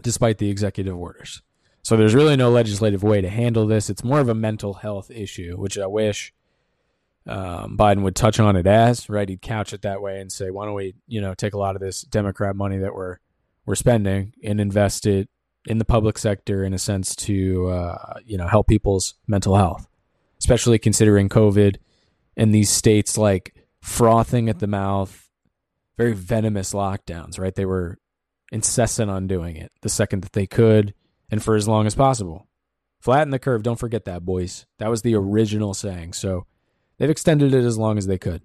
[0.00, 1.42] despite the executive orders.
[1.82, 3.90] So there's really no legislative way to handle this.
[3.90, 6.32] It's more of a mental health issue, which I wish
[7.26, 9.28] um, Biden would touch on it as right.
[9.28, 11.76] He'd couch it that way and say, "Why don't we, you know, take a lot
[11.76, 13.18] of this Democrat money that we're
[13.66, 15.28] we're spending and invest it
[15.66, 19.86] in the public sector in a sense to, uh, you know, help people's mental health,
[20.38, 21.76] especially considering COVID
[22.36, 25.28] and these states like frothing at the mouth,
[25.98, 27.38] very venomous lockdowns.
[27.38, 27.54] Right?
[27.54, 27.98] They were
[28.50, 30.94] incessant on doing it the second that they could
[31.30, 32.48] and for as long as possible.
[33.00, 33.62] Flatten the curve.
[33.62, 34.66] Don't forget that, boys.
[34.78, 36.12] That was the original saying.
[36.14, 36.46] So
[37.00, 38.42] they've extended it as long as they could.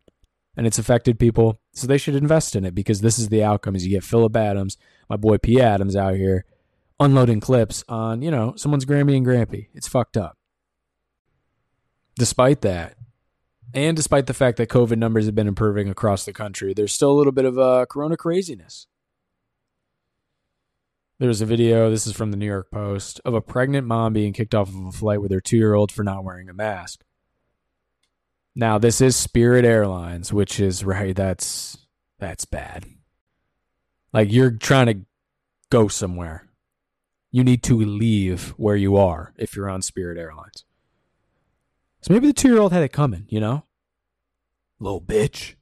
[0.58, 1.60] And it's affected people.
[1.74, 4.36] So they should invest in it because this is the outcome is you get Phillip
[4.36, 4.78] Adams,
[5.10, 5.62] my boy P.
[5.62, 6.46] Adams out here
[7.00, 9.68] unloading clips on, you know, someone's Grammy and Grampy.
[9.74, 10.38] It's fucked up.
[12.18, 12.96] Despite that,
[13.74, 17.12] and despite the fact that COVID numbers have been improving across the country, there's still
[17.12, 18.88] a little bit of uh, corona craziness.
[21.20, 24.34] There's a video, this is from the New York Post, of a pregnant mom being
[24.34, 27.04] kicked off of a flight with her two year old for not wearing a mask.
[28.56, 31.78] Now, this is Spirit Airlines, which is right, that's
[32.20, 32.86] that's bad.
[34.13, 35.06] Like you're trying to
[35.70, 36.48] go somewhere.
[37.32, 40.63] You need to leave where you are if you're on Spirit Airlines.
[42.02, 43.65] So maybe the two year old had it coming, you know?
[44.80, 45.56] Little bitch.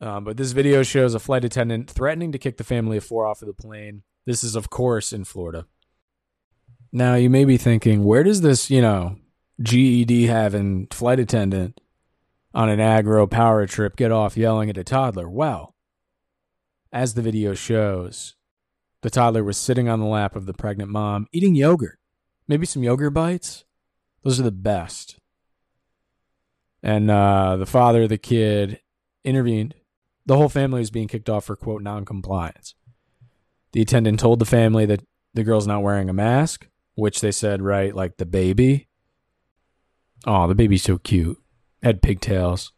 [0.00, 3.26] Um, but this video shows a flight attendant threatening to kick the family of four
[3.26, 4.02] off of the plane.
[4.26, 5.66] This is, of course, in Florida.
[6.92, 9.16] Now, you may be thinking, where does this, you know,
[9.60, 11.80] GED having flight attendant
[12.54, 15.28] on an agro power trip get off yelling at a toddler?
[15.28, 15.74] Well,
[16.92, 18.34] as the video shows,
[19.02, 21.98] the toddler was sitting on the lap of the pregnant mom eating yogurt.
[22.46, 23.64] Maybe some yogurt bites.
[24.22, 25.18] Those are the best.
[26.82, 28.80] And uh, the father of the kid
[29.24, 29.74] intervened
[30.28, 32.74] the whole family was being kicked off for quote noncompliance.
[33.72, 37.62] The attendant told the family that the girl's not wearing a mask, which they said,
[37.62, 38.87] right, like the baby.
[40.26, 41.38] Oh, the baby's so cute.
[41.82, 42.72] Had pigtails.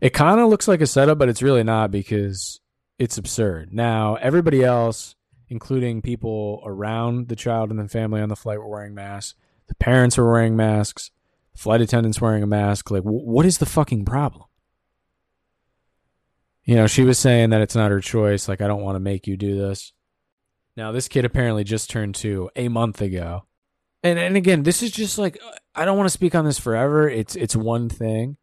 [0.00, 2.60] It kind of looks like a setup, but it's really not because
[2.98, 3.72] it's absurd.
[3.72, 5.16] Now, everybody else
[5.48, 9.34] including people around the child and the family on the flight were wearing masks.
[9.68, 11.10] The parents were wearing masks.
[11.52, 12.90] The flight attendants wearing a mask.
[12.90, 14.44] Like, w- what is the fucking problem?
[16.64, 18.48] You know, she was saying that it's not her choice.
[18.48, 19.92] Like, I don't want to make you do this.
[20.76, 23.44] Now, this kid apparently just turned two a month ago.
[24.04, 25.38] And and again, this is just like
[25.74, 27.08] I don't want to speak on this forever.
[27.08, 28.36] It's it's one thing,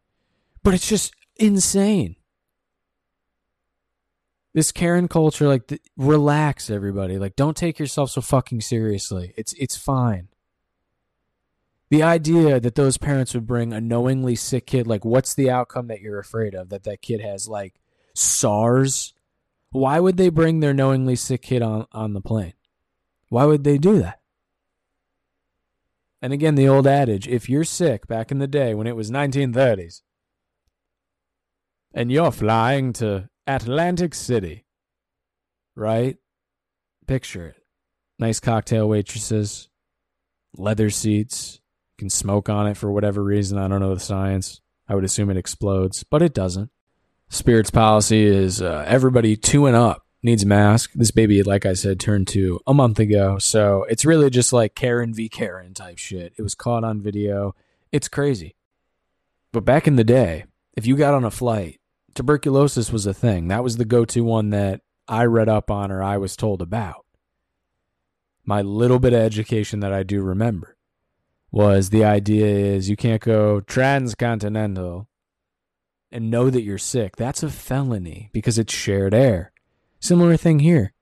[0.62, 2.16] but it's just insane.
[4.54, 7.18] This Karen culture, like, relax, everybody.
[7.18, 9.32] Like, don't take yourself so fucking seriously.
[9.34, 10.28] It's it's fine.
[11.88, 15.86] The idea that those parents would bring a knowingly sick kid, like, what's the outcome
[15.86, 16.68] that you're afraid of?
[16.68, 17.80] That that kid has like
[18.12, 19.14] SARS
[19.72, 22.52] why would they bring their knowingly sick kid on, on the plane?
[23.28, 24.20] Why would they do that?
[26.22, 29.10] And again, the old adage if you're sick back in the day when it was
[29.10, 30.02] 1930s
[31.92, 34.64] and you're flying to Atlantic City,
[35.74, 36.16] right?
[37.08, 37.62] Picture it.
[38.20, 39.68] Nice cocktail waitresses,
[40.56, 43.58] leather seats, you can smoke on it for whatever reason.
[43.58, 44.60] I don't know the science.
[44.88, 46.70] I would assume it explodes, but it doesn't.
[47.30, 50.92] Spirit's policy is uh, everybody two and up needs mask.
[50.94, 53.38] This baby, like I said, turned two a month ago.
[53.38, 55.28] So it's really just like Karen v.
[55.28, 56.32] Karen type shit.
[56.36, 57.54] It was caught on video.
[57.90, 58.54] It's crazy.
[59.52, 60.44] But back in the day,
[60.76, 61.80] if you got on a flight,
[62.14, 63.48] tuberculosis was a thing.
[63.48, 66.62] That was the go to one that I read up on or I was told
[66.62, 67.04] about.
[68.44, 70.76] My little bit of education that I do remember
[71.50, 75.08] was the idea is you can't go transcontinental
[76.10, 79.51] and know that you're sick, that's a felony because it's shared air.
[80.02, 80.92] Similar thing here.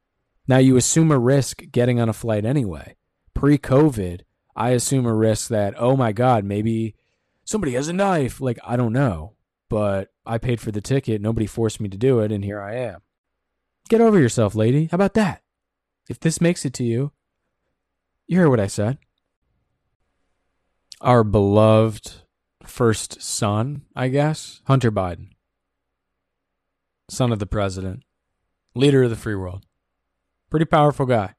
[0.47, 2.97] Now you assume a risk getting on a flight anyway.
[3.35, 4.21] Pre COVID,
[4.55, 6.95] I assume a risk that, oh my God, maybe
[7.45, 8.43] somebody has a knife.
[8.43, 9.33] Like, I don't know.
[9.71, 11.23] But I paid for the ticket.
[11.23, 12.31] Nobody forced me to do it.
[12.31, 13.01] And here I am.
[13.89, 14.89] Get over yourself, lady.
[14.91, 15.43] How about that?
[16.09, 17.13] If this makes it to you,
[18.27, 18.99] you hear what I said.
[21.01, 22.23] Our beloved
[22.65, 25.29] first son, I guess, Hunter Biden,
[27.09, 28.03] son of the president,
[28.75, 29.65] leader of the free world.
[30.51, 31.35] Pretty powerful guy.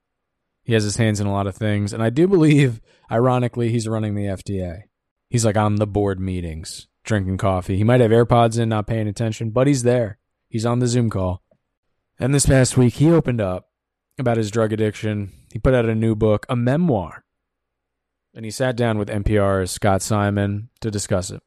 [0.63, 1.93] He has his hands in a lot of things.
[1.93, 4.83] And I do believe, ironically, he's running the FDA.
[5.29, 7.77] He's like on the board meetings, drinking coffee.
[7.77, 10.17] He might have AirPods in, not paying attention, but he's there.
[10.49, 11.41] He's on the Zoom call.
[12.19, 13.69] And this past week, he opened up
[14.19, 15.31] about his drug addiction.
[15.51, 17.23] He put out a new book, a memoir
[18.33, 21.41] and he sat down with NPR's Scott Simon to discuss it.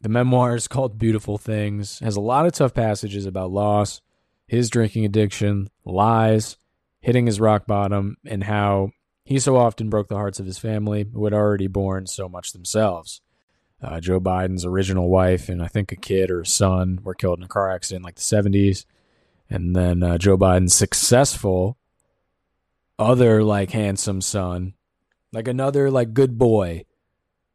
[0.00, 4.00] The memoir is called Beautiful Things, has a lot of tough passages about loss,
[4.52, 6.58] his drinking addiction, lies,
[7.00, 8.90] hitting his rock bottom, and how
[9.24, 12.52] he so often broke the hearts of his family who had already borne so much
[12.52, 13.22] themselves.
[13.82, 17.38] Uh, Joe Biden's original wife and I think a kid or a son were killed
[17.38, 18.84] in a car accident in like the 70s.
[19.48, 21.78] And then uh, Joe Biden's successful
[22.98, 24.74] other like handsome son
[25.32, 26.84] like another like good boy,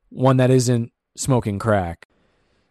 [0.10, 2.07] one that isn't smoking crack.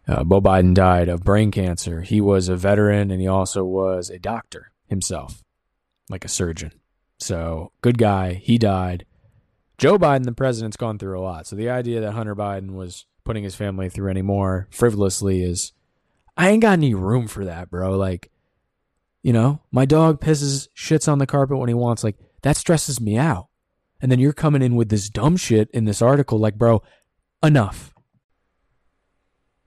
[0.08, 2.02] Uh, Bo Biden died of brain cancer.
[2.02, 5.42] He was a veteran and he also was a doctor himself,
[6.08, 6.72] like a surgeon.
[7.18, 8.34] So good guy.
[8.34, 9.04] He died.
[9.78, 11.46] Joe Biden, the president's gone through a lot.
[11.46, 15.72] So the idea that Hunter Biden was putting his family through any more frivolously is,
[16.36, 17.96] I ain't got any room for that, bro.
[17.96, 18.30] Like,
[19.22, 22.04] you know, my dog pisses shits on the carpet when he wants.
[22.04, 23.48] Like that stresses me out.
[24.00, 26.82] And then you're coming in with this dumb shit in this article, like, bro,
[27.42, 27.92] enough.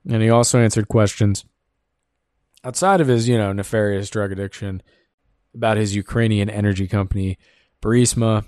[0.08, 1.44] And he also answered questions
[2.64, 4.82] outside of his, you know, nefarious drug addiction
[5.54, 7.38] about his Ukrainian energy company,
[7.82, 8.44] Burisma.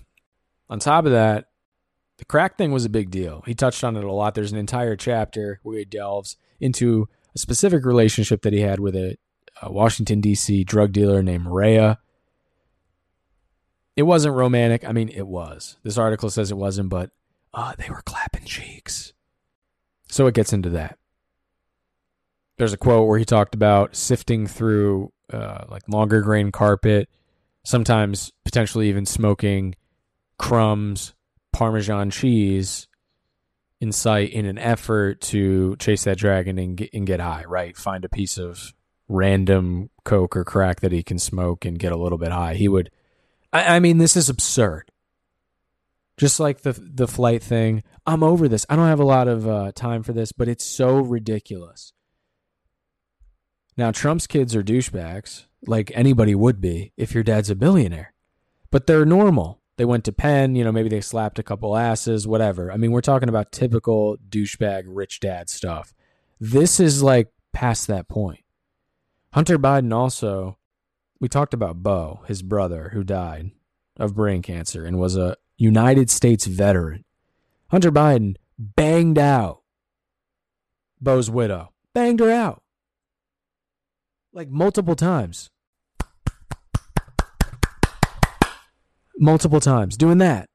[0.69, 1.47] On top of that,
[2.19, 3.43] the crack thing was a big deal.
[3.47, 4.35] He touched on it a lot.
[4.35, 8.95] There's an entire chapter where he delves into a specific relationship that he had with
[8.95, 9.17] a,
[9.61, 10.65] a Washington, D.C.
[10.65, 11.99] drug dealer named Rhea.
[13.97, 14.85] It wasn't romantic.
[14.85, 15.77] I mean, it was.
[15.83, 17.11] This article says it wasn't, but
[17.53, 19.12] uh, they were clapping cheeks.
[20.09, 20.99] So it gets into that.
[22.59, 27.09] There's a quote where he talked about sifting through uh, like longer grain carpet,
[27.64, 29.74] sometimes potentially even smoking
[30.39, 31.14] crumbs,
[31.53, 32.89] Parmesan cheese
[33.81, 37.76] in sight in an effort to chase that dragon and get, and get high, right?
[37.76, 38.72] Find a piece of
[39.09, 42.55] random coke or crack that he can smoke and get a little bit high.
[42.55, 42.91] He would
[43.53, 44.91] I, I mean, this is absurd.
[46.16, 48.66] Just like the the flight thing, I'm over this.
[48.68, 51.93] I don't have a lot of uh, time for this, but it's so ridiculous.
[53.77, 58.12] Now, Trump's kids are douchebags, like anybody would be if your dad's a billionaire,
[58.70, 59.61] but they're normal.
[59.77, 62.70] They went to Penn, you know, maybe they slapped a couple asses, whatever.
[62.70, 65.95] I mean, we're talking about typical douchebag rich dad stuff.
[66.39, 68.41] This is like past that point.
[69.33, 70.59] Hunter Biden also
[71.20, 73.53] we talked about Bo, his brother who died.
[73.97, 77.05] of brain cancer and was a United States veteran.
[77.68, 79.62] Hunter Biden banged out
[81.01, 82.62] Bo's widow, banged her out
[84.33, 85.51] like multiple times.
[89.18, 90.49] Multiple times doing that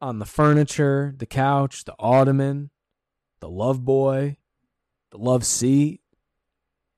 [0.00, 2.70] on the furniture, the couch, the ottoman,
[3.40, 4.36] the love boy,
[5.10, 6.00] the love seat,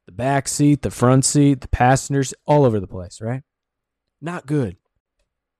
[0.06, 3.42] the back seat, the front seat, the passengers, all over the place, right?
[4.20, 4.76] Not good.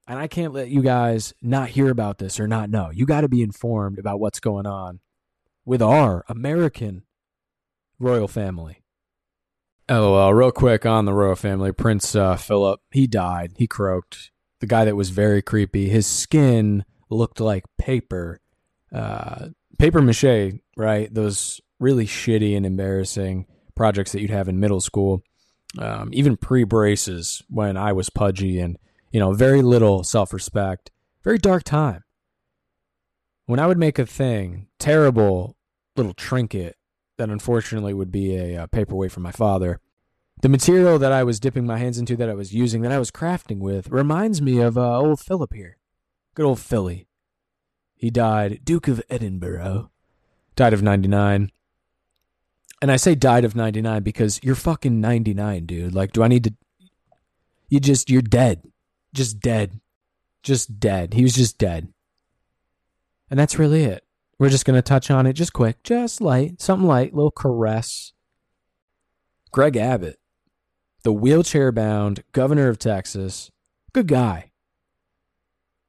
[0.09, 2.91] And I can't let you guys not hear about this or not know.
[2.91, 5.01] You got to be informed about what's going on
[5.65, 7.03] with our American
[7.99, 8.83] royal family.
[9.89, 11.73] LOL, real quick on the royal family.
[11.73, 13.53] Prince uh, Philip, he died.
[13.57, 14.31] He croaked.
[14.61, 15.89] The guy that was very creepy.
[15.89, 18.41] His skin looked like paper.
[18.93, 21.13] Uh, paper mache, right?
[21.13, 25.23] Those really shitty and embarrassing projects that you'd have in middle school,
[25.79, 28.79] um, even pre braces when I was pudgy and,
[29.13, 30.91] you know, very little self respect,
[31.23, 32.03] very dark time.
[33.45, 35.57] When I would make a thing, terrible
[35.95, 36.77] little trinket
[37.17, 39.81] that unfortunately would be a, a uh, paperweight from my father,
[40.43, 42.99] the material that I was dipping my hands into, that I was using, that I
[42.99, 45.79] was crafting with, reminds me of uh, old Philip here.
[46.35, 47.07] Good old Philly.
[47.95, 49.91] He died, Duke of Edinburgh.
[50.55, 51.51] Died of 99.
[52.83, 55.95] And I say died of 99 because you're fucking 99, dude.
[55.95, 56.55] Like, do I need to.
[57.69, 58.63] You just, you're dead.
[59.15, 59.81] Just dead.
[60.43, 61.15] Just dead.
[61.15, 61.89] He was just dead.
[63.31, 64.06] And that's really it.
[64.39, 68.13] We're just going to touch on it just quick, just light, something light, little caress.
[69.51, 70.19] Greg Abbott,
[71.03, 73.51] the wheelchair bound governor of Texas,
[73.93, 74.53] good guy.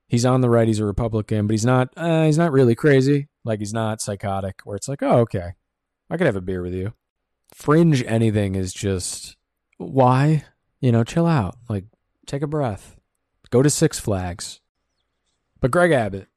[0.07, 3.27] He's on the right, he's a Republican, but he's not uh, he's not really crazy.
[3.43, 5.53] Like he's not psychotic where it's like, "Oh, okay.
[6.09, 6.93] I could have a beer with you.
[7.53, 9.35] Fringe anything is just
[9.77, 10.45] why?
[10.79, 11.57] You know, chill out.
[11.69, 11.85] Like,
[12.25, 12.95] take a breath.
[13.49, 14.61] Go to Six Flags.
[15.59, 16.27] But Greg Abbott,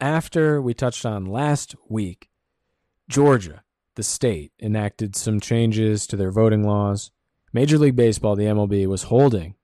[0.00, 2.28] after we touched on last week,
[3.08, 3.62] Georgia,
[3.94, 7.10] the state, enacted some changes to their voting laws.
[7.52, 9.54] Major League Baseball, the MLB, was holding,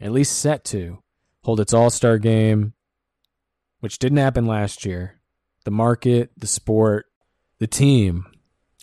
[0.00, 1.02] at least set to,
[1.42, 2.74] hold its All Star game,
[3.80, 5.20] which didn't happen last year.
[5.64, 7.06] The market, the sport,
[7.58, 8.26] the team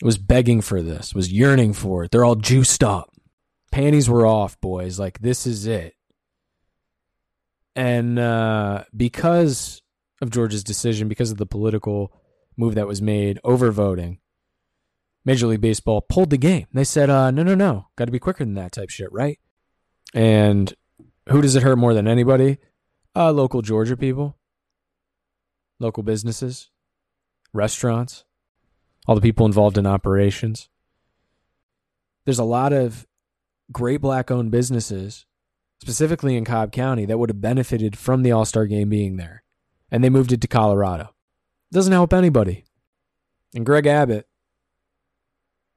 [0.02, 2.10] was begging for this, was yearning for it.
[2.10, 3.10] They're all juiced up.
[3.70, 4.98] Panties were off, boys.
[4.98, 5.94] Like, this is it.
[7.74, 9.81] And uh, because
[10.22, 12.10] of Georgia's decision, because of the political
[12.56, 14.18] move that was made over voting,
[15.24, 16.66] Major League Baseball pulled the game.
[16.72, 19.38] They said, uh, no, no, no, got to be quicker than that type shit, right?
[20.14, 20.72] And
[21.28, 22.56] who does it hurt more than anybody?
[23.14, 24.38] Uh, local Georgia people,
[25.78, 26.70] local businesses,
[27.52, 28.24] restaurants
[29.06, 30.68] all the people involved in operations.
[32.24, 33.06] There's a lot of
[33.70, 35.26] great black owned businesses,
[35.80, 39.41] specifically in Cobb County, that would have benefited from the All Star game being there.
[39.92, 41.14] And they moved it to Colorado.
[41.70, 42.64] Doesn't help anybody.
[43.54, 44.26] And Greg Abbott,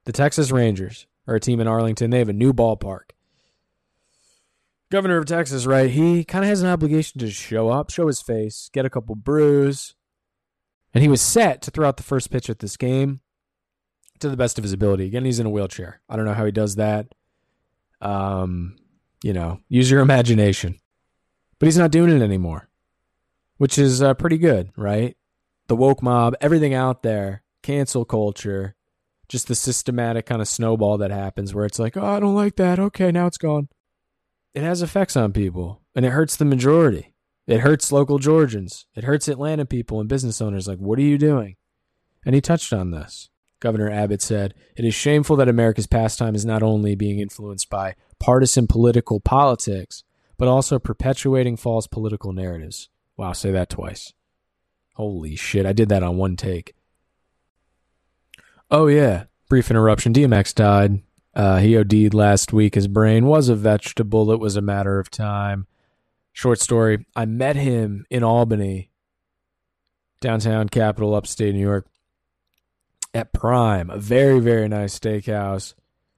[0.05, 2.09] the Texas Rangers, are a team in Arlington.
[2.09, 3.11] They have a new ballpark.
[4.89, 5.89] Governor of Texas, right?
[5.89, 9.15] He kind of has an obligation to show up, show his face, get a couple
[9.15, 9.95] brews,
[10.93, 13.19] and he was set to throw out the first pitch at this game
[14.19, 15.05] to the best of his ability.
[15.05, 15.99] Again, he's in a wheelchair.
[16.07, 17.13] I don't know how he does that.
[17.99, 18.77] Um,
[19.23, 20.79] you know, use your imagination.
[21.59, 22.69] But he's not doing it anymore,
[23.57, 25.15] which is uh, pretty good, right?
[25.67, 28.75] The woke mob, everything out there, cancel culture,
[29.27, 32.57] just the systematic kind of snowball that happens where it's like, oh, I don't like
[32.57, 32.79] that.
[32.79, 33.69] Okay, now it's gone.
[34.53, 37.13] It has effects on people and it hurts the majority.
[37.47, 38.85] It hurts local Georgians.
[38.95, 40.67] It hurts Atlanta people and business owners.
[40.67, 41.55] Like, what are you doing?
[42.25, 43.29] And he touched on this.
[43.59, 47.95] Governor Abbott said, It is shameful that America's pastime is not only being influenced by
[48.19, 50.03] partisan political politics,
[50.37, 52.89] but also perpetuating false political narratives.
[53.17, 54.13] Wow, say that twice.
[54.95, 56.73] Holy shit, I did that on one take.
[58.71, 60.13] Oh, yeah, brief interruption.
[60.13, 61.01] DMX died.
[61.33, 62.75] Uh, he OD'd last week.
[62.75, 64.31] His brain was a vegetable.
[64.31, 65.67] It was a matter of time.
[66.31, 68.89] Short story I met him in Albany,
[70.21, 71.87] downtown capital, upstate New York,
[73.13, 75.73] at Prime, a very, very nice steakhouse.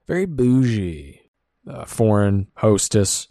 [0.07, 1.21] Very bougie.
[1.69, 3.27] Uh, foreign hostess,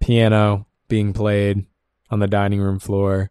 [0.00, 1.66] piano being played
[2.10, 3.30] on the dining room floor.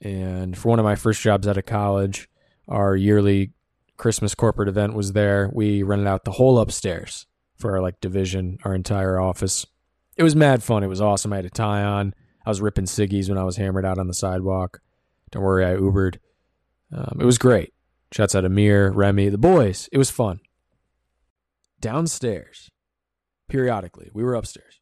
[0.00, 2.28] And for one of my first jobs out of college,
[2.68, 3.52] our yearly
[3.96, 5.50] Christmas corporate event was there.
[5.52, 7.26] We rented out the whole upstairs
[7.56, 9.66] for our like division, our entire office
[10.16, 10.82] it was mad fun.
[10.82, 11.32] It was awesome.
[11.32, 12.14] I had a tie on.
[12.44, 14.80] I was ripping ciggies when I was hammered out on the sidewalk.
[15.30, 16.18] Don't worry, I Ubered.
[16.92, 17.74] Um, it was great.
[18.12, 19.88] Shouts out Amir, Remy, the boys.
[19.92, 20.40] It was fun.
[21.80, 22.70] Downstairs,
[23.48, 24.75] periodically, we were upstairs.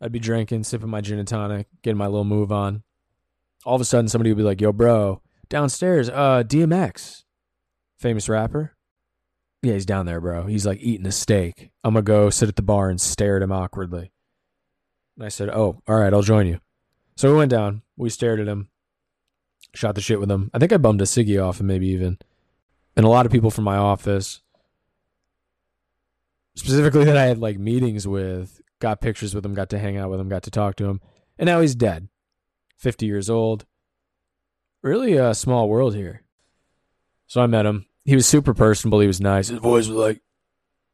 [0.00, 2.82] I'd be drinking, sipping my gin and tonic, getting my little move on.
[3.64, 7.24] All of a sudden, somebody would be like, "Yo, bro, downstairs, uh, DMX,
[7.98, 8.76] famous rapper."
[9.62, 10.46] Yeah, he's down there, bro.
[10.46, 11.70] He's like eating a steak.
[11.82, 14.12] I'm gonna go sit at the bar and stare at him awkwardly.
[15.16, 16.60] And I said, "Oh, all right, I'll join you."
[17.16, 17.82] So we went down.
[17.96, 18.68] We stared at him,
[19.74, 20.50] shot the shit with him.
[20.54, 22.18] I think I bummed a ciggy off him, maybe even.
[22.96, 24.40] And a lot of people from my office,
[26.56, 30.10] specifically that I had like meetings with, got pictures with him, got to hang out
[30.10, 31.00] with him, got to talk to him.
[31.38, 32.08] And now he's dead.
[32.76, 33.64] 50 years old.
[34.82, 36.22] Really a small world here.
[37.26, 37.86] So I met him.
[38.04, 39.00] He was super personable.
[39.00, 39.48] He was nice.
[39.48, 40.22] His voice was like,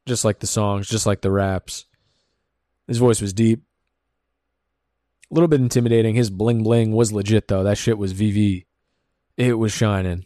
[0.05, 1.85] just like the songs, just like the raps.
[2.87, 3.63] His voice was deep.
[5.31, 6.15] A little bit intimidating.
[6.15, 7.63] His bling bling was legit, though.
[7.63, 8.65] That shit was VV.
[9.37, 10.25] It was shining.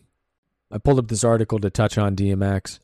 [0.71, 2.79] I pulled up this article to touch on DMX.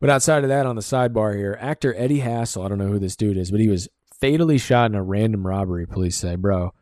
[0.00, 2.98] But outside of that, on the sidebar here, actor Eddie Hassell, I don't know who
[2.98, 3.88] this dude is, but he was
[4.20, 6.36] fatally shot in a random robbery, police say.
[6.36, 6.74] Bro,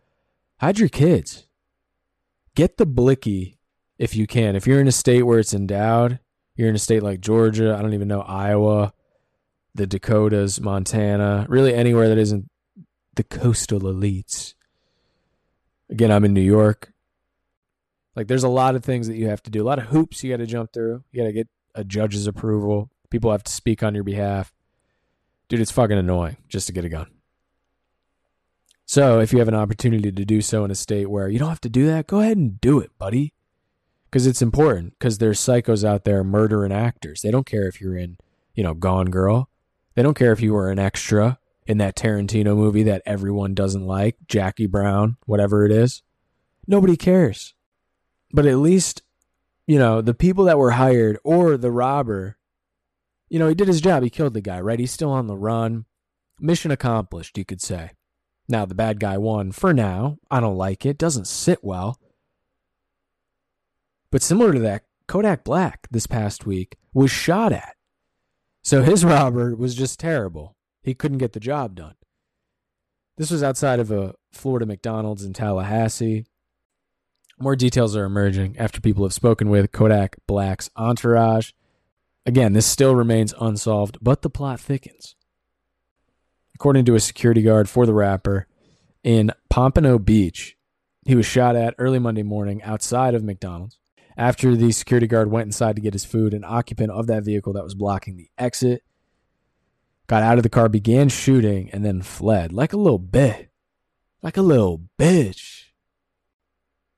[0.59, 1.47] hide your kids.
[2.55, 3.59] Get the blicky
[3.99, 4.57] if you can.
[4.57, 6.19] If you're in a state where it's endowed,
[6.57, 8.93] you're in a state like Georgia, I don't even know, Iowa,
[9.75, 12.51] the Dakotas, Montana, really anywhere that isn't
[13.15, 14.55] the coastal elites.
[15.89, 16.93] Again, I'm in New York.
[18.15, 20.23] Like, there's a lot of things that you have to do, a lot of hoops
[20.23, 21.03] you got to jump through.
[21.11, 22.91] You got to get a judge's approval.
[23.13, 24.55] People have to speak on your behalf.
[25.51, 27.09] Dude, it's fucking annoying just to get a gun.
[28.87, 31.51] So, if you have an opportunity to do so in a state where you don't
[31.51, 33.35] have to do that, go ahead and do it, buddy.
[34.07, 34.99] Because it's important.
[34.99, 37.21] Because there's psychos out there murdering actors.
[37.21, 38.17] They don't care if you're in,
[38.55, 39.51] you know, Gone Girl.
[39.95, 43.87] They don't care if you were an extra in that Tarantino movie that everyone doesn't
[43.87, 46.03] like, Jackie Brown, whatever it is.
[46.67, 47.53] Nobody cares.
[48.33, 49.03] But at least,
[49.67, 52.39] you know, the people that were hired or the robber,
[53.33, 54.03] you know, he did his job.
[54.03, 54.79] He killed the guy, right?
[54.79, 55.87] He's still on the run.
[56.39, 57.93] Mission accomplished, you could say.
[58.47, 60.19] Now, the bad guy won for now.
[60.31, 60.99] I don't like it.
[60.99, 61.99] Doesn't sit well.
[64.11, 67.75] But similar to that, Kodak Black this past week was shot at.
[68.63, 70.55] So his robber was just terrible.
[70.83, 71.95] He couldn't get the job done.
[73.17, 76.27] This was outside of a Florida McDonald's in Tallahassee.
[77.41, 81.53] More details are emerging after people have spoken with Kodak Black's entourage.
[82.25, 85.17] Again, this still remains unsolved, but the plot thickens.
[86.55, 88.47] According to a security guard for the rapper
[89.03, 90.57] in Pompano Beach,
[91.05, 93.79] he was shot at early Monday morning outside of McDonald's.
[94.17, 97.53] After the security guard went inside to get his food, an occupant of that vehicle
[97.55, 98.83] that was blocking the exit
[100.07, 103.51] got out of the car, began shooting, and then fled like a little bit.
[104.23, 105.65] Like a little bitch.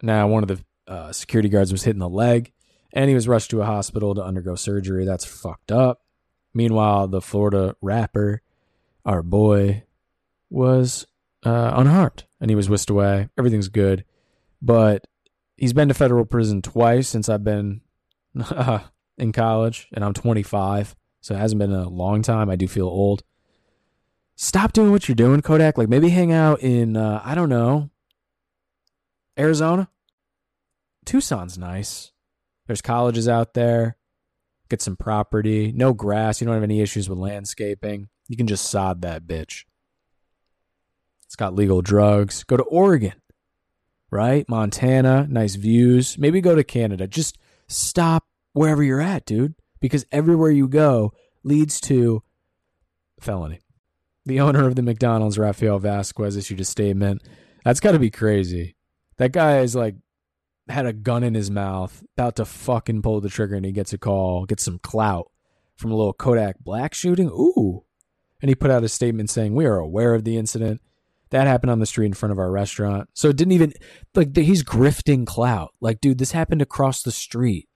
[0.03, 2.53] Now, one of the uh, security guards was hit in the leg,
[2.95, 5.05] and he was rushed to a hospital to undergo surgery.
[5.05, 6.03] That's fucked up.
[6.55, 8.41] Meanwhile, the Florida rapper,
[9.05, 9.83] our boy,
[10.49, 11.05] was
[11.45, 13.29] uh, unharmed, and he was whisked away.
[13.37, 14.05] Everything's good,
[14.63, 15.07] but
[15.57, 17.81] he's been to federal prison twice since I've been
[19.19, 22.49] in college, and I'm 25, so it hasn't been a long time.
[22.49, 23.25] I do feel old.
[24.37, 25.77] Stop doing what you're doing, Kodak.
[25.77, 27.91] Like maybe hang out in uh, I don't know,
[29.37, 29.89] Arizona.
[31.05, 32.13] Tucson's nice.
[32.67, 33.97] There's colleges out there.
[34.69, 35.73] Get some property.
[35.73, 36.41] No grass.
[36.41, 38.09] You don't have any issues with landscaping.
[38.29, 39.65] You can just sod that bitch.
[41.27, 42.45] It's got legal drugs.
[42.45, 43.15] Go to Oregon,
[44.11, 44.49] right?
[44.49, 46.17] Montana, nice views.
[46.17, 47.07] Maybe go to Canada.
[47.07, 47.39] Just
[47.69, 51.13] stop wherever you're at, dude, because everywhere you go
[51.43, 52.23] leads to
[53.21, 53.61] felony.
[54.27, 57.23] The owner of the McDonald's, Rafael Vasquez, issued a statement.
[57.65, 58.77] That's got to be crazy.
[59.19, 59.97] That guy is like
[60.69, 63.93] had a gun in his mouth, about to fucking pull the trigger, and he gets
[63.93, 65.31] a call, gets some clout
[65.77, 67.29] from a little Kodak Black shooting.
[67.29, 67.85] Ooh.
[68.41, 70.81] And he put out a statement saying, We are aware of the incident.
[71.31, 73.09] That happened on the street in front of our restaurant.
[73.15, 73.73] So it didn't even,
[74.15, 75.75] like, he's grifting clout.
[75.81, 77.69] Like, dude, this happened across the street.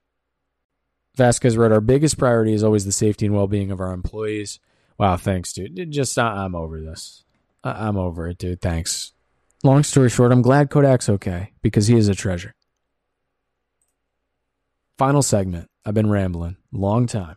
[1.17, 4.61] Vasquez wrote, Our biggest priority is always the safety and well being of our employees.
[4.99, 5.91] Wow, thanks, dude.
[5.91, 7.25] Just, I'm over this.
[7.65, 8.61] I'm over it, dude.
[8.61, 9.13] Thanks.
[9.65, 12.55] Long story short, I'm glad Kodak's okay because he is a treasure.
[14.99, 15.71] Final segment.
[15.85, 16.57] I've been rambling.
[16.73, 17.37] Long time.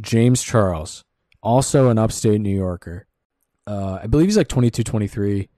[0.00, 1.04] James Charles,
[1.42, 3.06] also an upstate New Yorker.
[3.66, 5.48] Uh, I believe he's like 22, 23.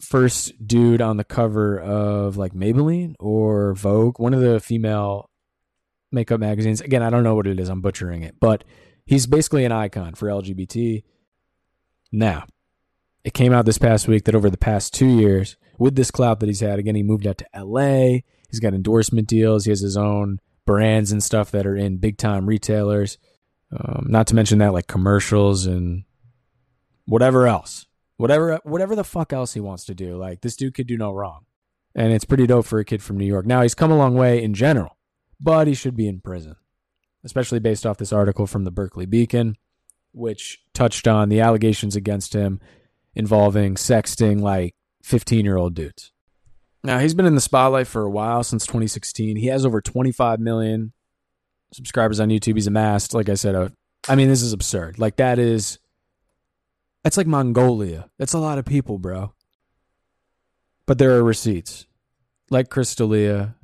[0.00, 5.30] First dude on the cover of like Maybelline or Vogue, one of the female
[6.12, 6.82] makeup magazines.
[6.82, 7.70] Again, I don't know what it is.
[7.70, 8.64] I'm butchering it, but
[9.06, 11.04] he's basically an icon for LGBT.
[12.12, 12.44] Now,
[13.24, 16.40] it came out this past week that over the past two years, with this clout
[16.40, 18.18] that he's had, again, he moved out to LA.
[18.54, 19.64] He's got endorsement deals.
[19.64, 23.18] He has his own brands and stuff that are in big time retailers.
[23.72, 26.04] Um, not to mention that, like commercials and
[27.06, 27.86] whatever else,
[28.16, 30.16] whatever whatever the fuck else he wants to do.
[30.16, 31.46] Like this dude could do no wrong,
[31.94, 33.46] and it's pretty dope for a kid from New York.
[33.46, 34.96] Now he's come a long way in general,
[35.40, 36.56] but he should be in prison,
[37.24, 39.56] especially based off this article from the Berkeley Beacon,
[40.12, 42.60] which touched on the allegations against him
[43.16, 46.12] involving sexting like 15 year old dudes.
[46.84, 49.36] Now he's been in the spotlight for a while since 2016.
[49.36, 50.92] He has over 25 million
[51.72, 52.54] subscribers on YouTube.
[52.54, 53.72] He's amassed, like I said, a,
[54.06, 54.98] I mean, this is absurd.
[54.98, 55.78] Like that is
[57.02, 58.10] that's like Mongolia.
[58.18, 59.32] That's a lot of people, bro.
[60.86, 61.86] But there are receipts.
[62.50, 63.56] Like Chris D'Elia.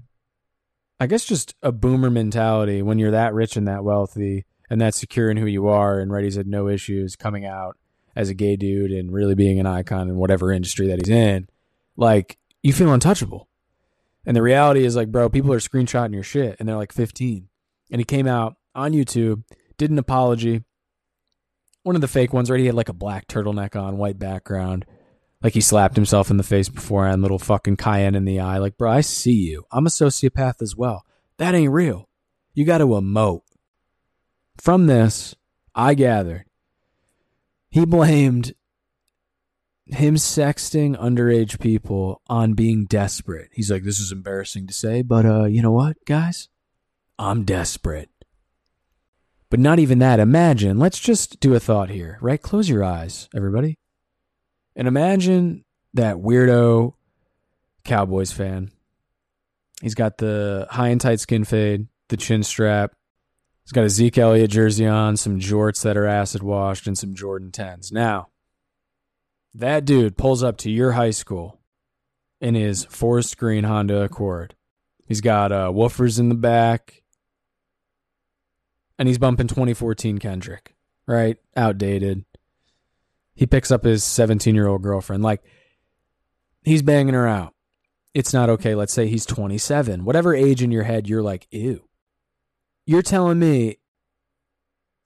[0.98, 4.94] I guess just a boomer mentality when you're that rich and that wealthy and that
[4.94, 7.76] secure in who you are and Reddy's had no issues coming out
[8.16, 11.48] as a gay dude and really being an icon in whatever industry that he's in.
[11.96, 13.48] Like, you feel untouchable.
[14.26, 17.48] And the reality is like, bro, people are screenshotting your shit and they're like 15.
[17.90, 19.44] And he came out on YouTube,
[19.78, 20.62] did an apology,
[21.82, 22.60] one of the fake ones, right?
[22.60, 24.84] He had like a black turtleneck on, white background.
[25.42, 28.58] Like he slapped himself in the face beforehand, little fucking cayenne in the eye.
[28.58, 29.64] Like, bro, I see you.
[29.72, 31.06] I'm a sociopath as well.
[31.38, 32.08] That ain't real.
[32.52, 33.42] You got to emote.
[34.58, 35.34] From this,
[35.74, 36.44] I gathered
[37.70, 38.52] he blamed
[39.92, 43.50] him sexting underage people on being desperate.
[43.52, 46.48] He's like, this is embarrassing to say, but uh, you know what, guys?
[47.18, 48.08] I'm desperate.
[49.50, 50.20] But not even that.
[50.20, 52.40] Imagine, let's just do a thought here, right?
[52.40, 53.78] Close your eyes, everybody.
[54.76, 55.64] And imagine
[55.94, 56.94] that weirdo
[57.84, 58.70] Cowboys fan.
[59.82, 62.94] He's got the high and tight skin fade, the chin strap.
[63.64, 67.14] He's got a Zeke Elliott jersey on, some jorts that are acid washed, and some
[67.14, 67.92] Jordan 10s.
[67.92, 68.29] Now,
[69.54, 71.60] that dude pulls up to your high school
[72.40, 74.54] in his forest green Honda Accord.
[75.06, 77.02] He's got uh, woofers in the back
[78.98, 80.74] and he's bumping 2014 Kendrick,
[81.06, 81.38] right?
[81.56, 82.24] Outdated.
[83.34, 85.22] He picks up his 17 year old girlfriend.
[85.22, 85.42] Like,
[86.62, 87.54] he's banging her out.
[88.12, 88.74] It's not okay.
[88.74, 90.04] Let's say he's 27.
[90.04, 91.88] Whatever age in your head, you're like, ew.
[92.84, 93.78] You're telling me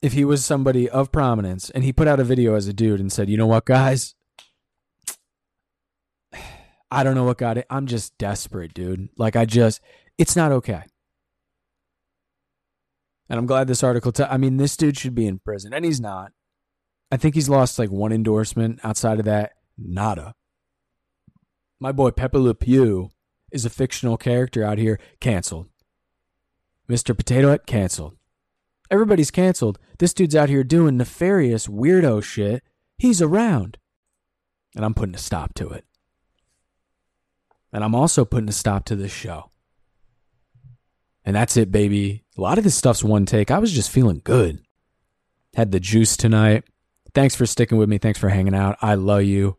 [0.01, 2.99] if he was somebody of prominence and he put out a video as a dude
[2.99, 4.15] and said, you know what, guys?
[6.91, 7.65] I don't know what got it.
[7.69, 9.09] I'm just desperate, dude.
[9.17, 9.81] Like, I just,
[10.17, 10.83] it's not okay.
[13.27, 14.11] And I'm glad this article.
[14.11, 16.31] T- I mean, this dude should be in prison, and he's not.
[17.11, 18.79] I think he's lost like one endorsement.
[18.83, 20.35] Outside of that, nada.
[21.79, 23.09] My boy Pepe Le Pew
[23.51, 25.67] is a fictional character out here, canceled.
[26.89, 27.17] Mr.
[27.17, 28.15] Potato Head, canceled.
[28.91, 29.79] Everybody's canceled.
[29.97, 32.63] This dude's out here doing nefarious weirdo shit.
[32.97, 33.77] He's around.
[34.75, 35.85] And I'm putting a stop to it.
[37.75, 39.51] And I'm also putting a stop to this show.
[41.25, 42.23] And that's it, baby.
[42.37, 43.51] A lot of this stuff's one take.
[43.51, 44.61] I was just feeling good.
[45.55, 46.63] Had the juice tonight.
[47.13, 47.97] Thanks for sticking with me.
[47.97, 48.77] Thanks for hanging out.
[48.81, 49.57] I love you.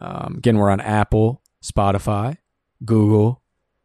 [0.00, 2.36] Um, again, we're on Apple, Spotify,
[2.84, 3.42] Google,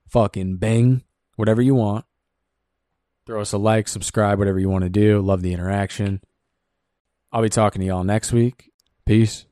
[0.10, 1.02] fucking Bing,
[1.36, 2.06] whatever you want.
[3.26, 5.22] Throw us a like, subscribe, whatever you want to do.
[5.22, 6.22] Love the interaction.
[7.32, 8.72] I'll be talking to y'all next week.
[9.08, 9.46] Peace.